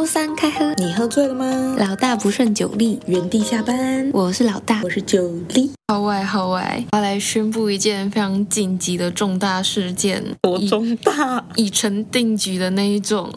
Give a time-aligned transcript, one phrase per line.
[0.00, 1.76] 高三开喝，你喝醉了吗？
[1.78, 4.10] 老大不胜酒力，原地下班。
[4.14, 5.72] 我是老大，我是酒力。
[5.88, 13.30] 号外号外，我要来宣布一件非常紧急的重大事件，多重大，已成定局的那一种。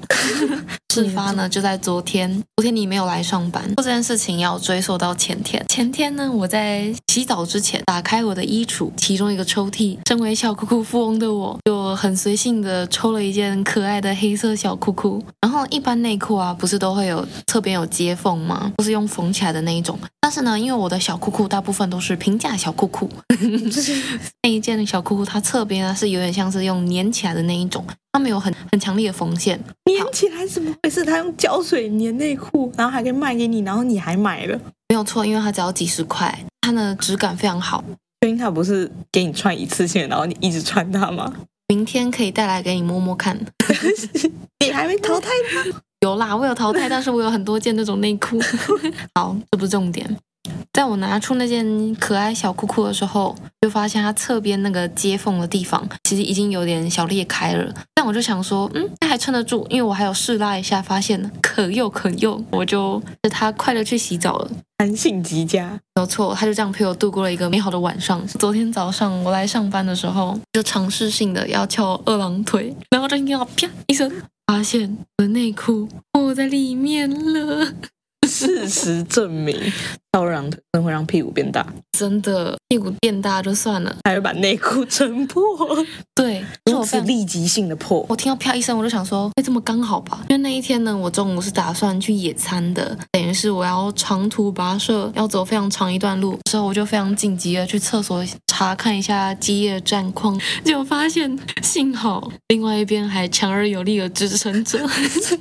[0.94, 3.64] 事发呢就在昨天，昨天你没有来上班。
[3.76, 15.24] 做这件事情要追溯到前天，前天呢我在洗澡之前打开我的衣橱，其中一个抽屉，身为小裤裤富翁的我就很随性的抽了一件可爱的黑色小裤裤。
[15.42, 18.72] 然后一般内裤啊不是都会有侧边有接缝吗？
[18.78, 19.98] 都是用缝起来的那一种。
[20.22, 23.10] 但是呢，因为我的小裤裤大部分都是平价小裤裤，
[24.44, 27.84] 那一件的小裤裤它侧边呢是有点像是用粘起来的那一种。
[28.14, 31.04] 它没有很很强烈的缝线，粘起来怎么回事？
[31.04, 34.56] 他用胶水粘内裤，然后还可以卖给你，然后你还买了？
[34.90, 37.84] 没有错，因为它只要几十块，它的质感非常好。
[38.22, 41.34] 因为它不是给你穿一次性，然后你一直穿它吗？
[41.68, 43.36] 明天可以带来给你摸摸看。
[44.64, 45.80] 你还没淘汰吗？
[46.06, 48.40] 有啦，我有淘汰，但是我有很多件那种内裤。
[49.16, 50.06] 好，这不是重点。
[50.72, 57.74] 在我拿出那件可爱小裤裤的时候，就发现它侧边那个接缝的地方其实已经有点小裂开了。
[57.94, 65.80] 但我就想说，嗯，它还撑得住，因为我还有试拉一下，发现可用可用，我就带它快乐去洗澡了，弹性极佳。
[65.96, 68.26] 没有错，他就这样陪我度过了一个美好的晚上。
[68.28, 74.12] 昨天早上我来上班的时候，就尝试性的要翘二郎腿，然后就听到啪一声，
[74.48, 77.74] 发现我的内裤破在里面了。
[78.28, 79.56] 事实证明，
[80.14, 81.66] 翘二郎腿真的会让屁股变大。
[81.98, 85.44] 真的，屁股变大就算了，还会把内裤撑破。
[86.16, 88.06] 对，如此立即性的破。
[88.08, 90.20] 我听到啪一声，我就想说，会这么刚好吧？
[90.30, 104.80] 因为那一天呢，我中午是打算去野餐的，等于是我要长途跋涉，要走非常长一段路，之后我就非常紧急的去厕所查看一下机液战况，结果发现幸好另外一边还强而有力的支撑着，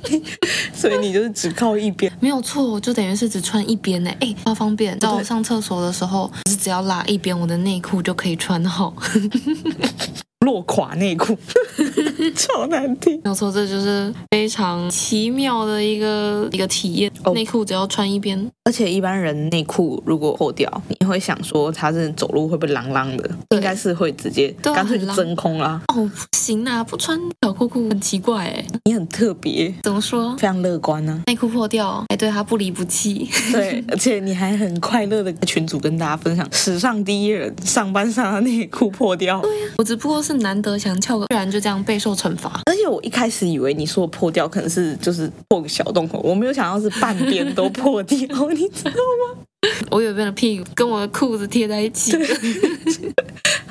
[0.73, 2.79] 所以你就是只靠一边，没有错。
[2.79, 4.97] 就等于是只穿一边呢，哎，超方便。
[4.97, 8.93] 到我上厕所的时候，是只要拉一边，我的内裤就可以穿好。
[10.43, 11.37] 落垮内裤，
[12.35, 13.15] 超难听。
[13.23, 17.09] 没有错，这就是非常奇妙的一个一个体验。
[17.23, 17.33] Oh.
[17.33, 23.29] 内裤只要穿一边，而且一般人内裤如果破掉，你会想说他是走路会不会啷啷的？
[23.51, 25.81] 应该是会直接干脆就真空啦。
[25.95, 28.65] 哦，不行啊，不穿小裤裤很奇怪哎。
[28.83, 30.35] 你很特别，怎么说？
[30.37, 31.31] 非常乐观呢、啊。
[31.31, 33.29] 内裤破掉还对他不离不弃。
[33.53, 39.39] 对，而且你还很快乐的群主跟大家分享史上第一人上班上的内裤破掉。
[39.39, 40.32] 对呀、啊，我只不过是。
[40.39, 42.61] 难得想翘个，居然就这样备受惩罚。
[42.65, 48.17] 而且我一开始以为你说破掉，可能是就是破个小洞口，我没有想到是半边都破掉，
[48.49, 49.39] 你知道吗？
[49.89, 52.17] 我有一边的屁股跟我的裤子贴在一起。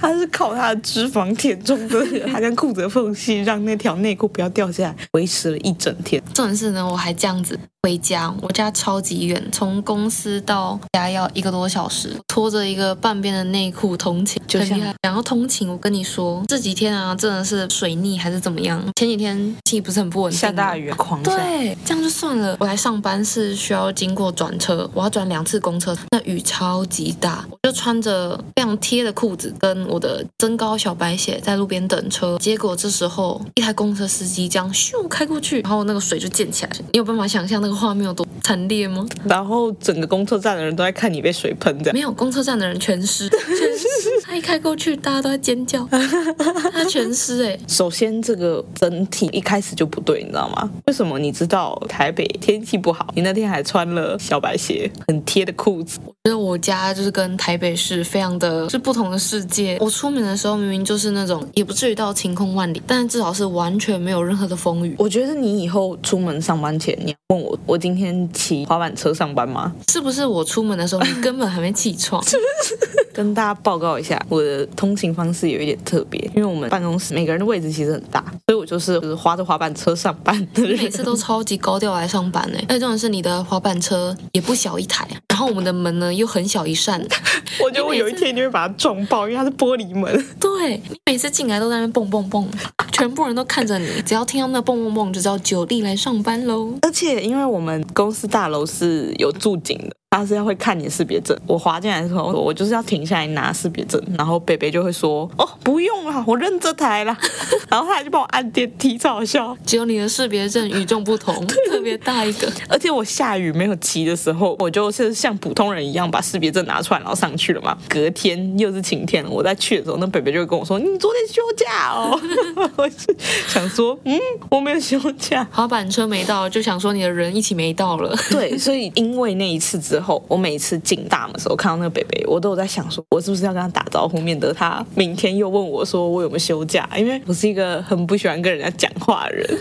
[0.03, 6.21] 他是靠他的脂肪填充的，他跟裤子的缝隙，让那条内裤不要掉下来，维持了一整天。
[6.35, 14.93] 重点是呢，我还这样子回家，我家超级远，从公司到家要一个多小时，拖着一个半边的内裤通勤，就很厉害。
[15.03, 18.83] 然后通勤，我跟你说，这几天啊，真的是水逆还是怎么样？
[18.97, 21.37] 前几天天气不是很不稳定，下大雨，狂下。
[21.37, 22.57] 对，这样就算了。
[22.59, 29.92] 我来上班是需要经过转车，我要转两次公车，那雨超级大，我就穿着非常贴的裤子跟。
[29.93, 36.73] 我的增高小白鞋在路边等车，结果这时候一台公车司机这样咻开过去，然后那个水就溅起来。
[36.93, 39.07] 你有办法想象那个画面有多惨烈吗？
[39.25, 43.39] 然后整个公车站的人都在看你被水喷的，没有，公车站的人全湿，全
[43.79, 43.89] 湿。
[44.33, 45.87] 他一开过去，大家都在尖叫，
[46.73, 47.59] 他全湿哎。
[47.69, 50.71] 首先这个整体一开始就不对，你知道吗？
[50.87, 51.19] 为什么？
[51.19, 55.99] 你知道台北天气不好，你那天还穿了小白鞋，很贴的裤子。
[56.07, 59.77] 我觉得我家就是跟台北市非常的是不同的世界。
[59.79, 64.97] 我出门的时候明明就是那种，也不至于到晴空万里，但是至少是完全没有任何的风雨。
[64.99, 69.75] 我觉得你以后出门上班前，你要问我，我今天骑滑板车上班吗？
[69.91, 72.25] 是不是我出门的时候你根本还没起床？
[73.13, 80.79] 跟大家报告一下，我的通勤方式有一点特别，因为我们办公室每个人的位置其实很大，所以我就是就是滑着滑板车上班的人。
[80.79, 87.01] 每次都超级高调来上班呢， 而且重点是你的滑板车也不小一台，然后我们的门呢又很小一扇。
[87.63, 90.13] 我觉得我有一天就会把它撞爆，因为它是玻璃门。
[90.41, 92.49] 对，你每次进来都在那边蹦蹦蹦，
[92.93, 96.75] 全部人都看着你，只要听到那蹦蹦蹦，就知道九力来上班喽。
[96.83, 101.35] 而且因为我们公司大楼是有住警的，他是要会看你的识别证。
[101.47, 107.17] 我滑进来的时候，我就是要停下来拿识别证，然后北北就会说：“哦，不用了，我认这台了。
[107.71, 109.57] ”然后他就帮我按电梯，超好笑。
[109.65, 111.35] 只有你的识别证与众不同，
[111.71, 112.53] 特别大一个。
[112.69, 117.75] 而且我下雨没有骑的时候，我就是像普通人一样把识别证拿出来，然后上去了嘛。
[117.89, 122.21] 隔天又是晴天，我在去的时候，那北北就会跟我说：“你昨天休假哦。
[122.77, 123.17] ”我是
[123.49, 124.21] 想说，嗯，
[124.51, 128.15] 我没有休假，滑板车没到，就想说你的人一起没到了。
[128.31, 139.49] 对，所以因为那一次之后，我每次进大门的时候看到那个北北，我都有在想说，我是不是要跟他打招呼，免得他明天又问我说我有没有休假，因为我是一个很不喜欢跟人家讲话的人。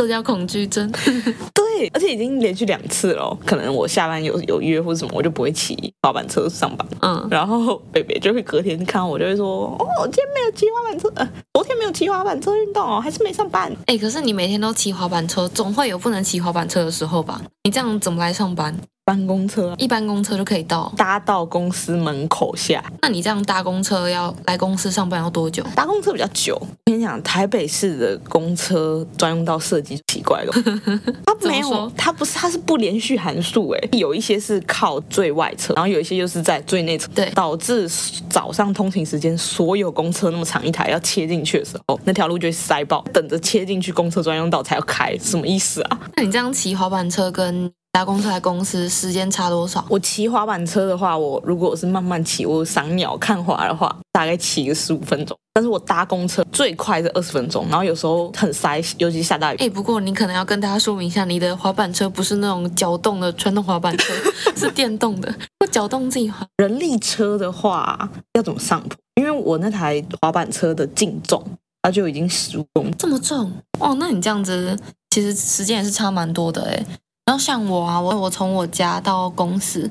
[0.00, 0.90] 社交恐惧症，
[1.54, 3.38] 对，而且已经连续两次了。
[3.46, 6.84] 可能我下班有有约或者什么，我就不会骑滑板车上班。
[7.02, 17.40] 嗯，然后北北就会隔天看我，就会说：“哦，今天没有骑滑板车，呃，昨天没有骑滑板车运动哦，还是没上班。”哎，可是你每天都骑滑板车，总会有不能骑滑板车的时候吧？
[17.64, 18.76] 你这样怎么来上班？
[19.04, 22.80] 搬公车，一般公车就可以到，搭到公司门口下。
[23.00, 25.60] 那你这样搭公车要来公司上班要多久？
[25.74, 26.54] 搭公车比较久。
[26.54, 30.52] 我跟你讲，台北市的公车专用道设计奇怪了，
[31.26, 33.70] 它没有，它不是，它是不连续函数。
[33.70, 37.90] 哎，有一些是靠最外侧，然后有一些又是在最内侧，对，导致
[38.30, 45.98] 早上通勤时间，所有公车那么长一台要切进去的时候，那条路就会塞爆，等着切进去公车专用道才要开，什么意思啊？
[46.14, 47.51] 那你这样骑滑板车跟
[47.92, 49.84] 搭公车来公司时间差多少？
[49.90, 55.36] 我骑滑板车的话，我如果我是慢慢骑，我赏鸟看花的话，大概骑个十五分钟。
[55.52, 59.58] 但是我搭公车最快是二十分钟，然后有时候很塞，尤其下大雨。
[59.58, 64.14] 哎，不过你可能要跟大家说明一下，你的滑板车不是那种脚动的传统滑板车，
[64.56, 65.30] 是电动的，
[65.60, 66.46] 会脚动自己滑。
[66.56, 68.96] 人力车的话要怎么上坡？
[69.16, 71.44] 因为我那台滑板车的净重，
[71.82, 73.94] 它就已经十五公斤，这么重哦。
[74.00, 74.74] 那你这样子
[75.10, 76.86] 其实时间也是差蛮多的哎。
[77.24, 79.90] 然后像我啊，我我从我家到公司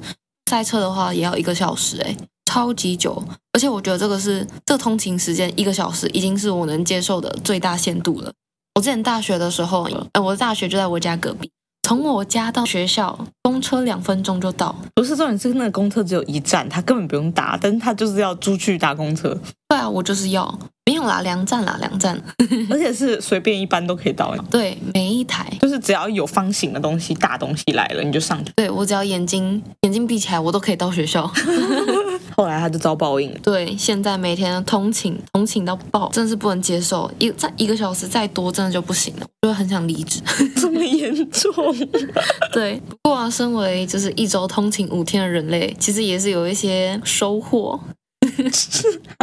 [0.50, 3.24] 塞车的话，也要一个小时，诶，超级久。
[3.54, 8.32] 而且我觉得这个是这个通勤时间一个小时，已经是我能接受的最大限度了。
[8.76, 11.52] 我之前大学的时候，呃，我的大学就在我家隔壁，
[11.92, 14.74] 从我家到学校，公车两分钟就到。
[14.96, 19.38] 不是重点是那个公车只有一站，他根本不用搭，但是他就是要出去搭公车。
[19.68, 20.58] 对啊，我就是要。
[20.86, 22.20] 没有啦，两站啦，两站，
[22.72, 24.34] 而且是随便一班都可以到。
[24.50, 28.52] 对，每一台就是只要有方形的东西、大东西来了，你就上去。
[28.56, 31.30] 对，我只要眼睛眼睛闭起来，我都可以到学校。
[32.36, 33.32] 后来他就遭报应。
[33.44, 37.12] 对，现在每天通勤通勤到爆，真的是不能接受。
[37.20, 40.22] 一再一个小时再多，真的就不行了，我就很想离职。
[40.56, 41.54] 这么严重？
[42.54, 42.82] 对。
[42.88, 47.80] 不过啊，身为就是一周通勤五天的人类，其实也是有一些收获。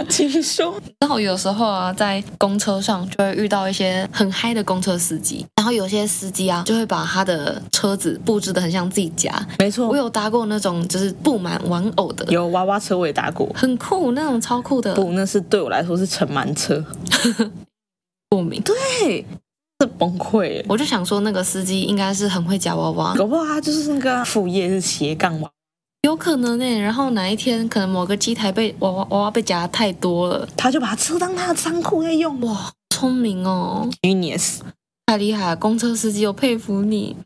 [0.09, 0.75] 轻松。
[1.01, 9.31] 然后有时候啊，在公车上就会遇到一些很嗨的公车司机，然后有些司机啊，就会把他的车子布置的很像自己家。
[9.59, 14.95] 没错，我有搭过那种就是布满玩偶的，有娃娃车我也搭过，很酷，那种超酷的。
[14.95, 16.85] 不，那是对我来说是尘螨车，
[18.31, 18.61] 过敏。
[18.63, 18.75] 对，
[19.81, 20.65] 是崩溃。
[20.69, 25.51] 我就想说，那个司机应该是很会夹娃娃，搞不好他就是那个副业是斜杠娃。
[26.03, 32.41] 有可能呢，然后哪一天可能某个机台被娃娃娃娃被夹太多了，他就把车当他的仓库在用。
[32.41, 34.61] 哇，聪明哦，Genius，
[35.07, 35.57] 太厉害了！
[35.57, 37.17] 公车司机，我佩服你。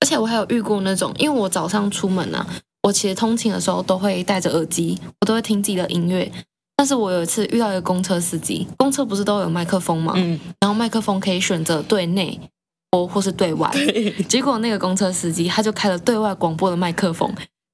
[0.00, 2.44] 而且我还有遇过那种，因为我早上出门啊，
[2.82, 6.32] 我其实通勤的时候都会戴着耳机，我都会听自己的音乐。
[6.74, 10.14] 但是我有一次遇到一个公车司机，公车不是都有麦克风吗？
[10.16, 12.40] 嗯，然后麦克风可以选择对内
[12.90, 13.70] 播或是对外。
[13.72, 14.10] 对。
[14.24, 17.32] 结果那个公车司机他就开了对外广播的麦克风。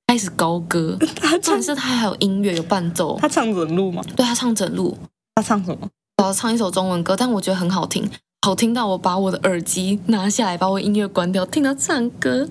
[0.09, 4.03] 开始高歌，他唱是他还有音乐有伴奏，他唱整路吗？
[4.17, 4.97] 对，他唱整路，
[5.35, 5.87] 他唱什么？
[6.25, 8.09] 我唱一首中文歌，但我觉得很好听，
[8.41, 12.49] 好听到我把我的耳机拿下来，把我音乐关掉，听他唱歌，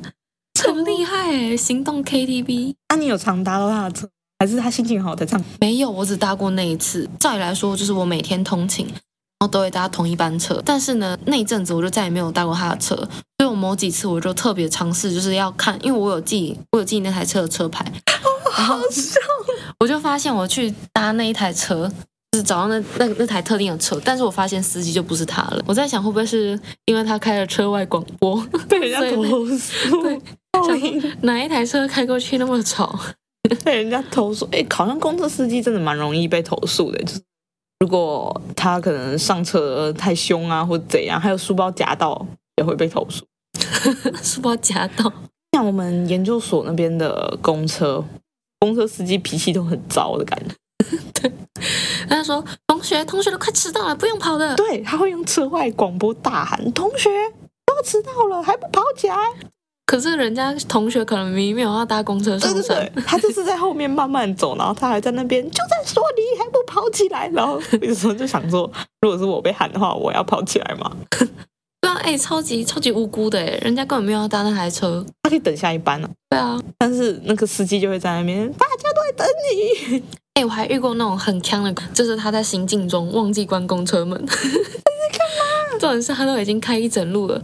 [0.63, 1.57] 很厉害哎！
[1.57, 5.43] 行动 KTV，那、啊、你有常搭到他的车，还是他心情好才唱？
[5.59, 7.09] 没有，我只搭过那一次。
[7.19, 8.87] 照理来说，就是我每天通勤。
[9.39, 13.07] 然后都会搭同一班车，但是呢，那一阵子我就再也没有搭过他的车，所
[13.41, 17.85] 以我某几次我就特别尝试，就是要看，因为我有记，我有记那台车的车牌，
[18.51, 19.19] 好笑
[19.79, 21.87] 我就发现我去搭那一台车，
[22.31, 25.63] 就是找到那那那台特定的车，但是我发现司机就不是他了。
[25.67, 29.23] 我在想会不会是因为他开了车外广播 被人家投
[29.55, 30.01] 诉？
[30.01, 30.19] 对，
[30.53, 32.99] 想哪一台车开过去那么吵，
[33.63, 34.49] 被人家投诉？
[34.51, 37.21] 哎，好像公车司机真的蛮容易被投诉的，就是。
[37.79, 42.25] 如果他可能上车太凶啊，或者怎样，还有书包夹到
[42.57, 43.25] 也会被投诉。
[44.23, 45.11] 书包夹到，
[45.53, 48.03] 像我们研究所那边的公车，
[48.59, 50.55] 公车司机脾气都很糟的感觉。
[51.13, 51.31] 对，
[52.09, 57.09] 他说：“同学，同学都快迟到了，不用跑的。”对，他会用车外广播大喊：“同学
[57.65, 59.15] 都要迟到了，还不跑起来？”
[59.87, 68.69] 可是人家同学可能明明没有要搭公车上山，对对对，他就是在后面慢慢走，然后他还在那边就在说你还不跑起来，然后有时候就想说，
[69.01, 70.91] 如果是我被喊的话，我要跑起来吗？
[71.79, 76.11] 对啊，哎、欸，超级超级无辜的哎，人家根本没有要搭那台车，他可以等下一班呢、啊。
[76.29, 80.03] 对啊，但是那个司机就会在那边，大家都在等你。
[80.35, 84.21] 哎、欸，我还遇过那种很锵的，就是他在行进中忘记关公车门。
[84.27, 85.19] 这是干
[85.71, 85.79] 嘛？
[85.79, 87.41] 重点是他都已经开一整路了。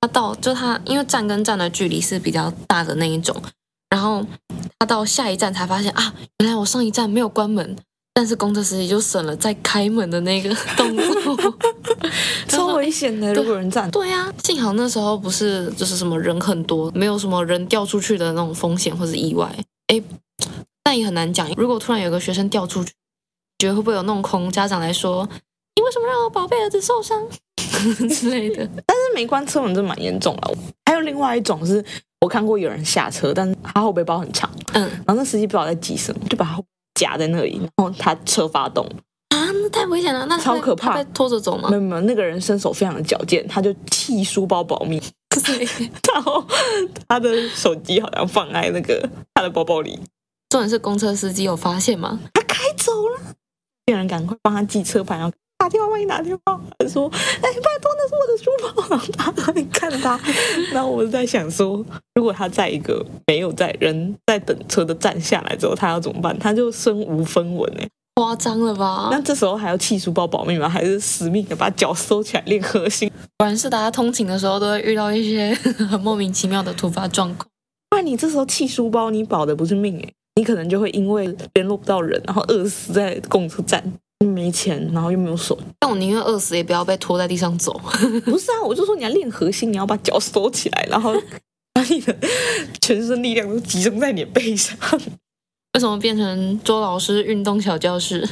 [0.00, 3.36] 他到就他，因为站跟站的距离是比较大的那一种，
[3.90, 4.24] 然后
[4.78, 7.76] 他到下一站才发现啊，原来我上一站没有关门，
[8.14, 11.54] 但是公车司机就省了再开门的那个动作，
[12.48, 13.34] 超危险的。
[13.34, 19.54] 如果人站，对呀、啊，幸好那时候不是就是什么人很多，没有什么人掉出去的那种风险或者意外。
[19.88, 20.02] 哎，
[20.82, 22.90] 但也很难讲，如果突然有个学生掉出去，
[23.58, 25.28] 觉得会不会有那种恐家长来说，
[25.76, 27.28] 你为什么让我宝贝儿子受伤？
[28.08, 30.52] 之类的，但是没关车门真蛮严重了。
[30.86, 31.84] 还有另外一种是
[32.20, 36.62] 我看过有人下车，但是他后背包很长，嗯，然后那司机不知道在急什么，就把他
[36.94, 38.84] 夹在那里，然后他车发动
[39.28, 41.68] 啊，那太危险了，那超可怕，被拖着走吗？
[41.70, 45.00] 没有没有，那个人身手非常的矫健，他就弃书包保命，
[45.44, 45.64] 对，
[46.12, 46.44] 然后
[47.08, 49.98] 他的手机好像放在那个他的包包里。
[50.48, 52.18] 重点是公车司机有发现吗？
[52.34, 53.20] 他开走了，
[53.86, 55.32] 有人赶快帮他记车牌，然后。
[55.60, 60.18] 打电话，万一打电话，他说：“哎，拜托，那是我的书包。”然后他你看他，
[60.72, 66.36] 然后 我就在想说，如果他在一个没有在人在等车的站下来之后，他要怎么办？
[66.38, 69.10] 他就身无分文哎，夸张了吧？
[69.12, 70.66] 那这时候还要弃书包保命吗？
[70.66, 73.10] 还是死命的把脚收起来练核心？
[73.36, 75.52] 果然是大家通勤的时候都会遇到一些
[75.90, 77.46] 很莫名其妙的突发状况。
[77.90, 83.92] 不然你这时候弃书包，你保的不是命哎，你可能就会因为联络不到人，然后饿死在公车站。
[84.26, 87.72] 没钱，然后又没有手，但我宁愿饿死也不要被拖在地上走。
[88.24, 91.14] 不是啊，我就说你要练核心，你要把脚收起来，然后
[91.72, 92.14] 把你的
[92.80, 94.76] 全身力量都集中在你的背上。
[95.74, 98.28] 为什么变成周老师运动小教室？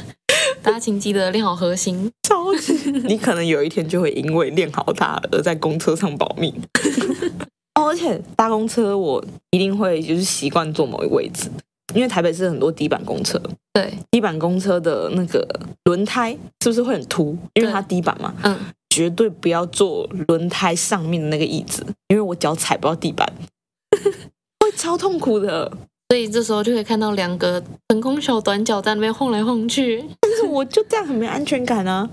[0.61, 2.11] 大家请记得练好核心。
[2.23, 2.73] 超级，
[3.05, 6.53] 你可能有一天就会因为练好它而在公车上保命。
[7.79, 11.49] 哦，而且搭公车我一定会就是习惯坐某一个位置。
[11.93, 13.41] 因为台北是很多底板公车，
[13.73, 15.47] 对，底板公车的那个
[15.85, 16.31] 轮胎
[16.63, 17.37] 是不是会很凸？
[17.53, 18.57] 因为它底板嘛，嗯，
[18.89, 23.31] 绝对不要坐轮胎上面的那个椅子，因为我脚踩不到地板，
[24.59, 25.71] 会超痛苦的。
[26.11, 32.09] 所以这时候就可以看到两个腾空小短脚在那边晃来晃去， 但是我就这样很没安全感啊。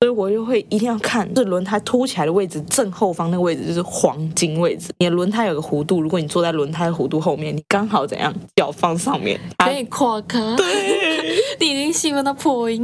[0.00, 4.90] 所以我就会一定要看这轮胎凸起来的位置，正后方那个位置就是黄金位置。
[4.98, 10.40] 你的轮胎有个弧度，如果你坐在轮胎弧度后面，你刚好怎样脚放上面可以跨开。
[10.56, 12.82] 对，你已经兴奋到破音。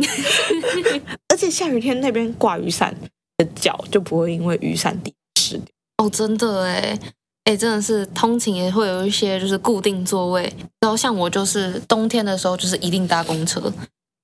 [1.28, 2.94] 而且下雨天那边挂雨伞
[3.38, 5.66] 的脚就不会因为雨伞滴湿掉。
[6.04, 6.98] 哦，真的哎
[7.44, 10.52] 哎，真的是通勤也会有一些就是固定座位。
[10.80, 13.72] 然后像我就是冬天的时候就是一定搭公车，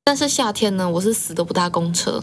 [0.04, 2.22] 但是夏天呢，我是死都不搭公车。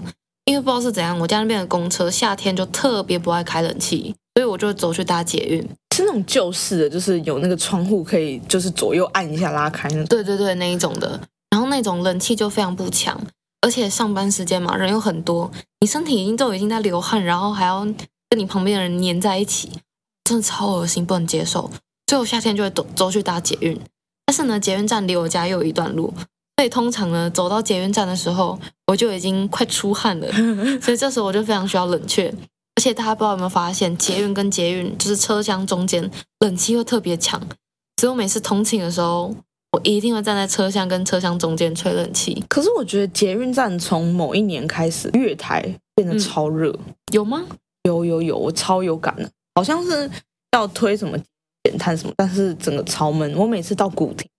[0.50, 5.62] 因为不知道是怎样，我家那边的公车夏天就特别不爱开冷气，所以我就走去搭捷运。
[5.96, 10.06] 是那种旧式的，就是有那个窗户可以，就是左右按一下拉开那种。
[10.06, 11.22] 对对对，那一种的。
[11.52, 13.22] 然后那种冷气就非常不强，
[13.62, 15.52] 而且上班时间嘛，人又很多，
[15.82, 17.86] 你身体已经都已经在流汗，然后还要
[18.28, 19.70] 跟你旁边的人黏在一起，
[20.24, 21.70] 真的超恶心，不能接受。
[22.08, 23.80] 所以我夏天就会走走去搭捷运，
[24.26, 26.12] 但是呢，捷运站离我家又有一段路。
[26.60, 30.30] 所以通常呢，走到捷运站的时候，我就已经快出汗了。
[30.84, 32.28] 所以这时候我就非常需要冷却。
[32.76, 36.12] 而且大家不知道有没有发现，捷运跟捷运就是车厢中间
[36.42, 37.40] 冷气会特别强。
[37.96, 39.34] 所以我每次通勤的时候，
[39.72, 42.44] 我一定会站在车厢跟车厢中间吹冷气。
[42.50, 45.64] 可是我觉得捷运站从某一年开始，月台
[45.96, 46.72] 变得超热。
[46.72, 47.42] 嗯，有吗？
[47.84, 50.12] 有有有，我超有感的，好像是
[50.52, 51.18] 要推什么
[51.64, 53.34] 减碳什么，但是整个超闷。
[53.38, 54.30] 我每次到古亭。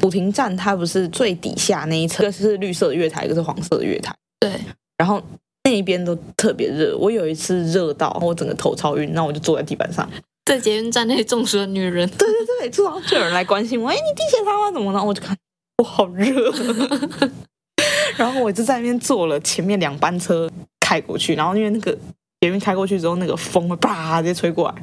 [0.00, 4.14] 古亭站它不是最底下那一层，一个是绿色的月台，一个是黄色的月台。
[4.40, 4.52] 对，
[4.98, 5.22] 然后
[5.64, 6.96] 那一边都特别热。
[6.98, 10.08] 我有一次热到我整个头超晕，那我就坐在地板上，
[10.44, 12.08] 在捷运站那里中暑的女人。
[12.10, 14.70] 对对对，突然就有人来关心我，哎，你低血糖啊？
[14.70, 15.04] 怎么了？
[15.04, 15.36] 我就看，
[15.78, 16.52] 我好热。
[18.16, 21.92] 然后我就在那边坐了前面两班车开过去，然后因为那个
[22.40, 24.74] 捷运开过去之后，那个风会啪直接吹过来。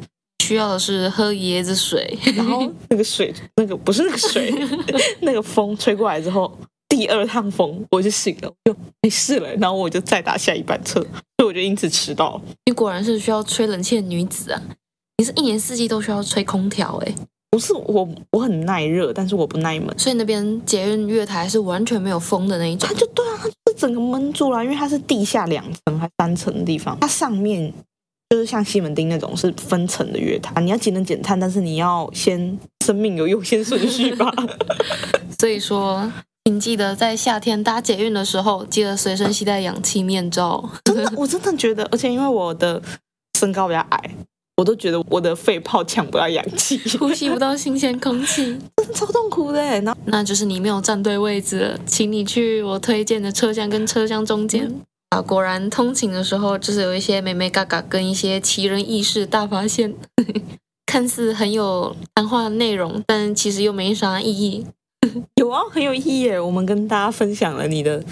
[0.43, 4.53] 需要的是喝椰子水，然后那个水，那个不是那个水，
[5.21, 6.51] 那个风吹过来之后，
[6.89, 9.47] 第二趟风我就醒了，就没事了。
[9.55, 12.41] 然后我就再打下一班车，所以我就因此迟到。
[12.65, 14.61] 你果然是需要吹冷气的女子啊！
[15.17, 17.15] 你是一年四季都需要吹空调哎？
[17.49, 19.97] 不是我，我很耐热，但是我不耐闷。
[19.97, 22.89] 所以那边捷运月台是完全没有风的那一种。
[22.89, 27.73] 它就对啊，它就是整个闷住了，因为它是地下两层还三层的地方，它上面。
[28.33, 34.33] 就是像西门町那种是分层的月台，你要节能减碳，但是你要先生命有优先顺序吧。
[35.37, 36.11] 所以说，
[36.45, 40.67] 请记得在夏天搭捷运的时候，记得随身携带氧气面罩。
[40.85, 42.81] 真的，我真的觉得，而且因为我的
[43.37, 44.15] 身高比较矮，
[44.57, 48.43] 我都觉得我的肺泡抢不到氧气， 呼吸不到新鲜空气，
[48.77, 49.81] 真的超痛苦的。
[49.81, 54.65] 那那就是你没有站对位置了，请你去我推荐的车厢跟车厢中间。
[54.65, 54.81] 嗯
[55.13, 59.93] 啊，果然通勤的时候就是有一些美眉嘎嘎跟一些奇人异事大发现，
[60.87, 64.65] 看似很有谈话内容，但其实又没啥意义。
[65.39, 66.29] 有啊，很有意义！
[66.31, 68.03] 我们跟大家分享了你的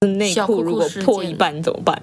[0.00, 2.02] 内裤如果破一半怎么办？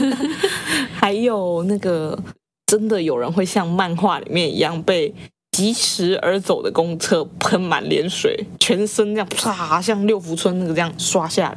[0.92, 2.18] 还有那个
[2.66, 5.14] 真的有人会像漫画里面一样被
[5.52, 11.56] 疾驰而走的公车喷满脸水，全身这样啪，像六福村那个这样刷下来。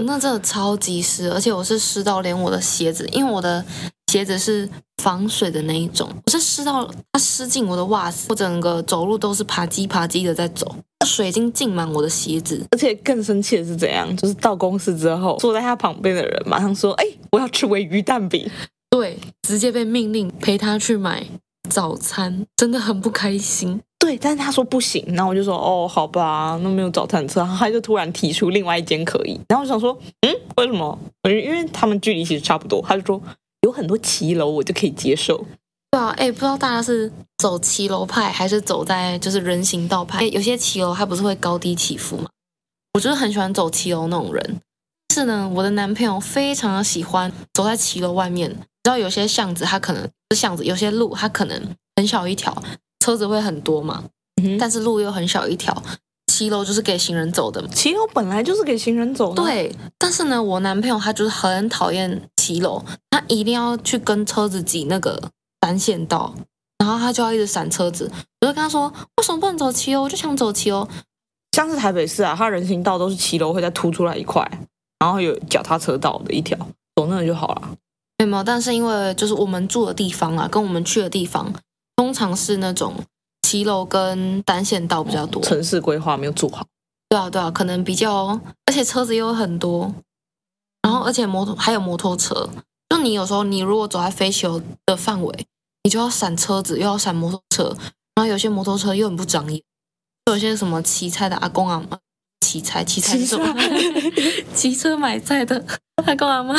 [0.00, 3.64] 哦，那真的超级湿，而且我是湿到连我的鞋子，因为我的
[4.10, 4.68] 鞋子是
[5.02, 10.74] 防水的那一种，我是湿到它湿进我的袜子，我整个走路都是爬叽爬叽的在走，
[11.06, 12.64] 水已经浸满我的鞋子。
[12.70, 14.14] 而且更生气的是怎样？
[14.16, 18.50] 就是到公司之后，坐在他旁边的人马上说：“哎，我要吃鮪鱼蛋饼。”
[18.90, 21.24] 对，直接被命令陪他去买
[21.68, 23.80] 早餐，真的很不开心。
[23.98, 30.98] 对，但是他说不行，然后我就说哦，好吧，那没有早餐车，他就突然提出另外一间可以，然后我想说，嗯，为什么？
[31.24, 33.20] 因为他们距离其实差不多，他就说
[33.60, 35.44] 有很多骑楼，我就可以接受。
[35.90, 40.24] 对啊，哎，不知道大家是走骑楼派还是走在就是人行道派？
[40.28, 42.28] 有些骑楼它不是会高低起伏吗？
[42.94, 44.60] 我就是很喜欢走骑楼那种人。
[45.12, 52.62] 是呢，我的男朋友非常的喜欢走在骑楼外面，你知道有些巷子它可能是巷子，有些路它可能很小一条。
[53.00, 54.04] 车子会很多嘛，
[54.58, 55.82] 但是路又很小一条，
[56.26, 57.66] 骑楼就是给行人走的。
[57.68, 59.42] 骑楼本来就是给行人走的。
[59.42, 66.34] 对，但是呢，我男朋友他就是很讨厌骑楼，他一定要去跟车子挤那个单线道，
[66.76, 68.12] 然后他就要一直闪车子。
[68.42, 70.02] 我就跟他说，为什么不能走骑楼？
[70.02, 70.86] 我就想走骑楼。
[71.56, 74.46] 像是台北市啊，它人行道都是骑楼会再凸出来一块，
[74.98, 76.58] 然后有脚踏车道的一条，
[76.96, 77.62] 走那个就好了。
[78.26, 81.52] 没有，但是因为就是我们住的地方啊，跟我们去的地方。
[81.96, 82.94] 通常是那种
[83.42, 86.66] 骑楼跟单线道比较多，城市规划没有做好。
[87.10, 89.94] 对啊，对啊，可能比较，而且车子又有很多，
[90.80, 92.48] 然后而且摩托还有摩托车，
[92.88, 95.46] 就你有时候你如果走在非骑楼的范围，
[95.82, 97.76] 你就要闪车子，又要闪摩托车，
[98.14, 99.62] 然后有些摩托车又很不长眼，
[100.24, 101.84] 就有些什么骑菜的阿公啊，
[102.40, 103.54] 骑菜骑菜是什么？
[104.54, 105.62] 骑车买菜的
[105.96, 106.54] 阿公阿妈，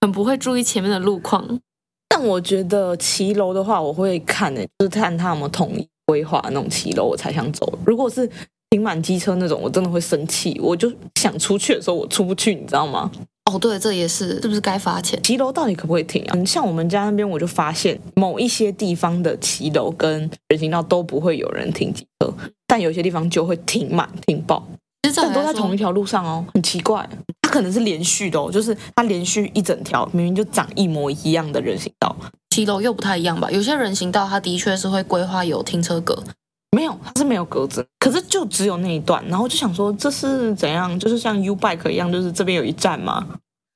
[0.00, 1.60] 很不会注意前面的路况。
[2.08, 7.78] 但我觉得骑楼的话，我会看的，就是看他有没有统一规划那种骑楼，我才想走。
[7.86, 8.28] 如果是
[8.70, 10.58] 停满机车那种，我真的会生气。
[10.62, 13.10] 我就想出去的时候，我出不去，你知道吗？
[13.50, 15.20] 哦，对，这也是，是不是该罚钱？
[15.22, 16.44] 骑楼到底可不可以停啊？
[16.44, 22.32] 像我们家那边，我就发现某一些地方的骑楼跟人行道都不会有人停机车，
[22.66, 24.64] 但有些地方就会停满停爆。
[25.10, 27.08] 其实这都在同一条路上哦，很奇怪。
[27.42, 32.14] 它可能是连续的哦，就是它连续一整条，明明就长一模一样的人行道，
[32.50, 33.50] 骑楼又不太一样吧？
[33.50, 36.22] 有些人行道它的确是会规划有停车格，
[36.76, 39.24] 没有，它是没有格子，可是就只有那一段。
[39.28, 40.96] 然后就想说这是怎样？
[40.98, 43.26] 就是像 U Bike 一样，就是这边有一站吗？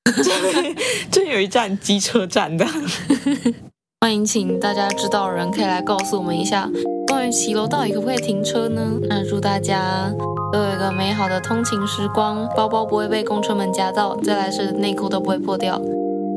[0.05, 0.77] 这 边
[1.11, 2.65] 这边有一站机车站的。
[4.01, 6.71] 欢迎，请大家知道的人可以来告诉我们一下，
[7.09, 8.99] 关于骑楼到底可不可以停车呢？
[9.09, 10.13] 那祝大家
[10.55, 15.83] 都有一个美好的通勤时光，包包不会被公车们夹到，再来是内裤都不会破掉。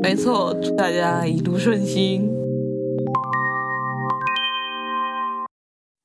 [0.02, 2.28] 没错，祝大家一路顺心。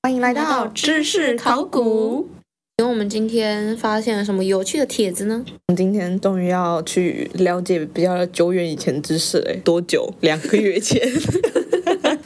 [0.04, 2.30] 欢迎来到知识考古。
[2.78, 5.44] 请问我们今天发现了什么有趣的帖子呢？
[5.48, 10.14] 我们今天终于要去了解比较久远以前的知识了，多久？
[10.22, 11.02] 两个月前。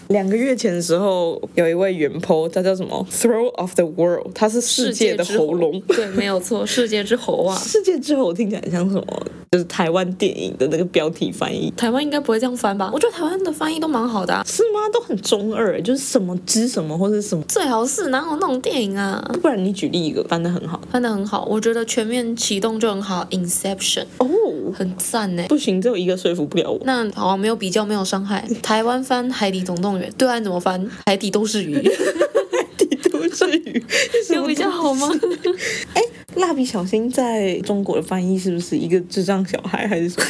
[0.09, 5.81] 两个月前的时候，有一位原 po，他叫什么？Throat of the World，他是世界的喉咙。
[5.87, 7.57] 对，没有错，世界之喉啊！
[7.59, 9.23] 世界之喉听起来像什么？
[9.51, 11.71] 就是台湾电影的那个标题翻译。
[11.77, 12.89] 台湾应该不会这样翻吧？
[12.93, 14.43] 我觉得台湾的翻译都蛮好的啊。
[14.45, 14.79] 是吗？
[14.93, 17.43] 都很中二，就是什么之什么或者什么。
[17.47, 19.23] 最好是哪有那种电影啊？
[19.41, 21.45] 不然你举例一个翻的很好，翻的很好。
[21.45, 24.27] 我觉得全面启动就很好，Inception 哦，
[24.73, 25.43] 很赞呢。
[25.47, 26.79] 不行，只有一个说服不了我。
[26.83, 28.45] 那好，没有比较，没有伤害。
[28.61, 30.89] 台湾翻《海底总动员》，对岸怎么翻？
[31.05, 31.75] 海底都是鱼，
[32.51, 33.83] 海底都是鱼，
[34.33, 35.09] 有比较好吗？
[35.93, 36.01] 哎，
[36.35, 40.21] 蜡笔小新在中国的翻译是不是一个智障小孩还是什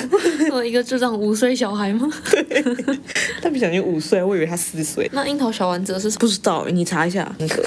[0.49, 0.63] 么？
[0.63, 2.09] 一个智障五岁小孩吗？
[2.31, 2.61] 对，
[3.43, 5.09] 蜡笔小新五岁，我以为他四岁。
[5.13, 6.09] 那樱桃小丸子是？
[6.17, 7.63] 不知道，你查一下那个。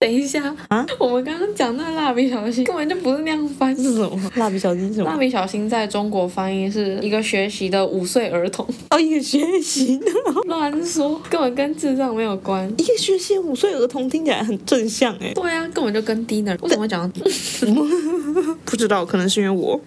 [0.00, 0.86] 等一下啊！
[1.00, 4.30] 我们刚刚讲那蜡笔小新根本就不是那样翻，是什么？
[4.36, 5.10] 蜡笔小新是什么？
[5.10, 8.64] 蜡笔小新在中国翻译是一个学习的五岁儿童。
[8.90, 10.06] 哦，一个学习的，
[10.46, 12.72] 乱说，根本跟智障没有关。
[12.78, 15.32] 一个学习五岁儿童听起来很正向哎。
[15.34, 16.56] 对啊，根本就跟低能。
[16.62, 17.10] 为什么会讲？
[18.64, 19.80] 不知道，可能是因为我。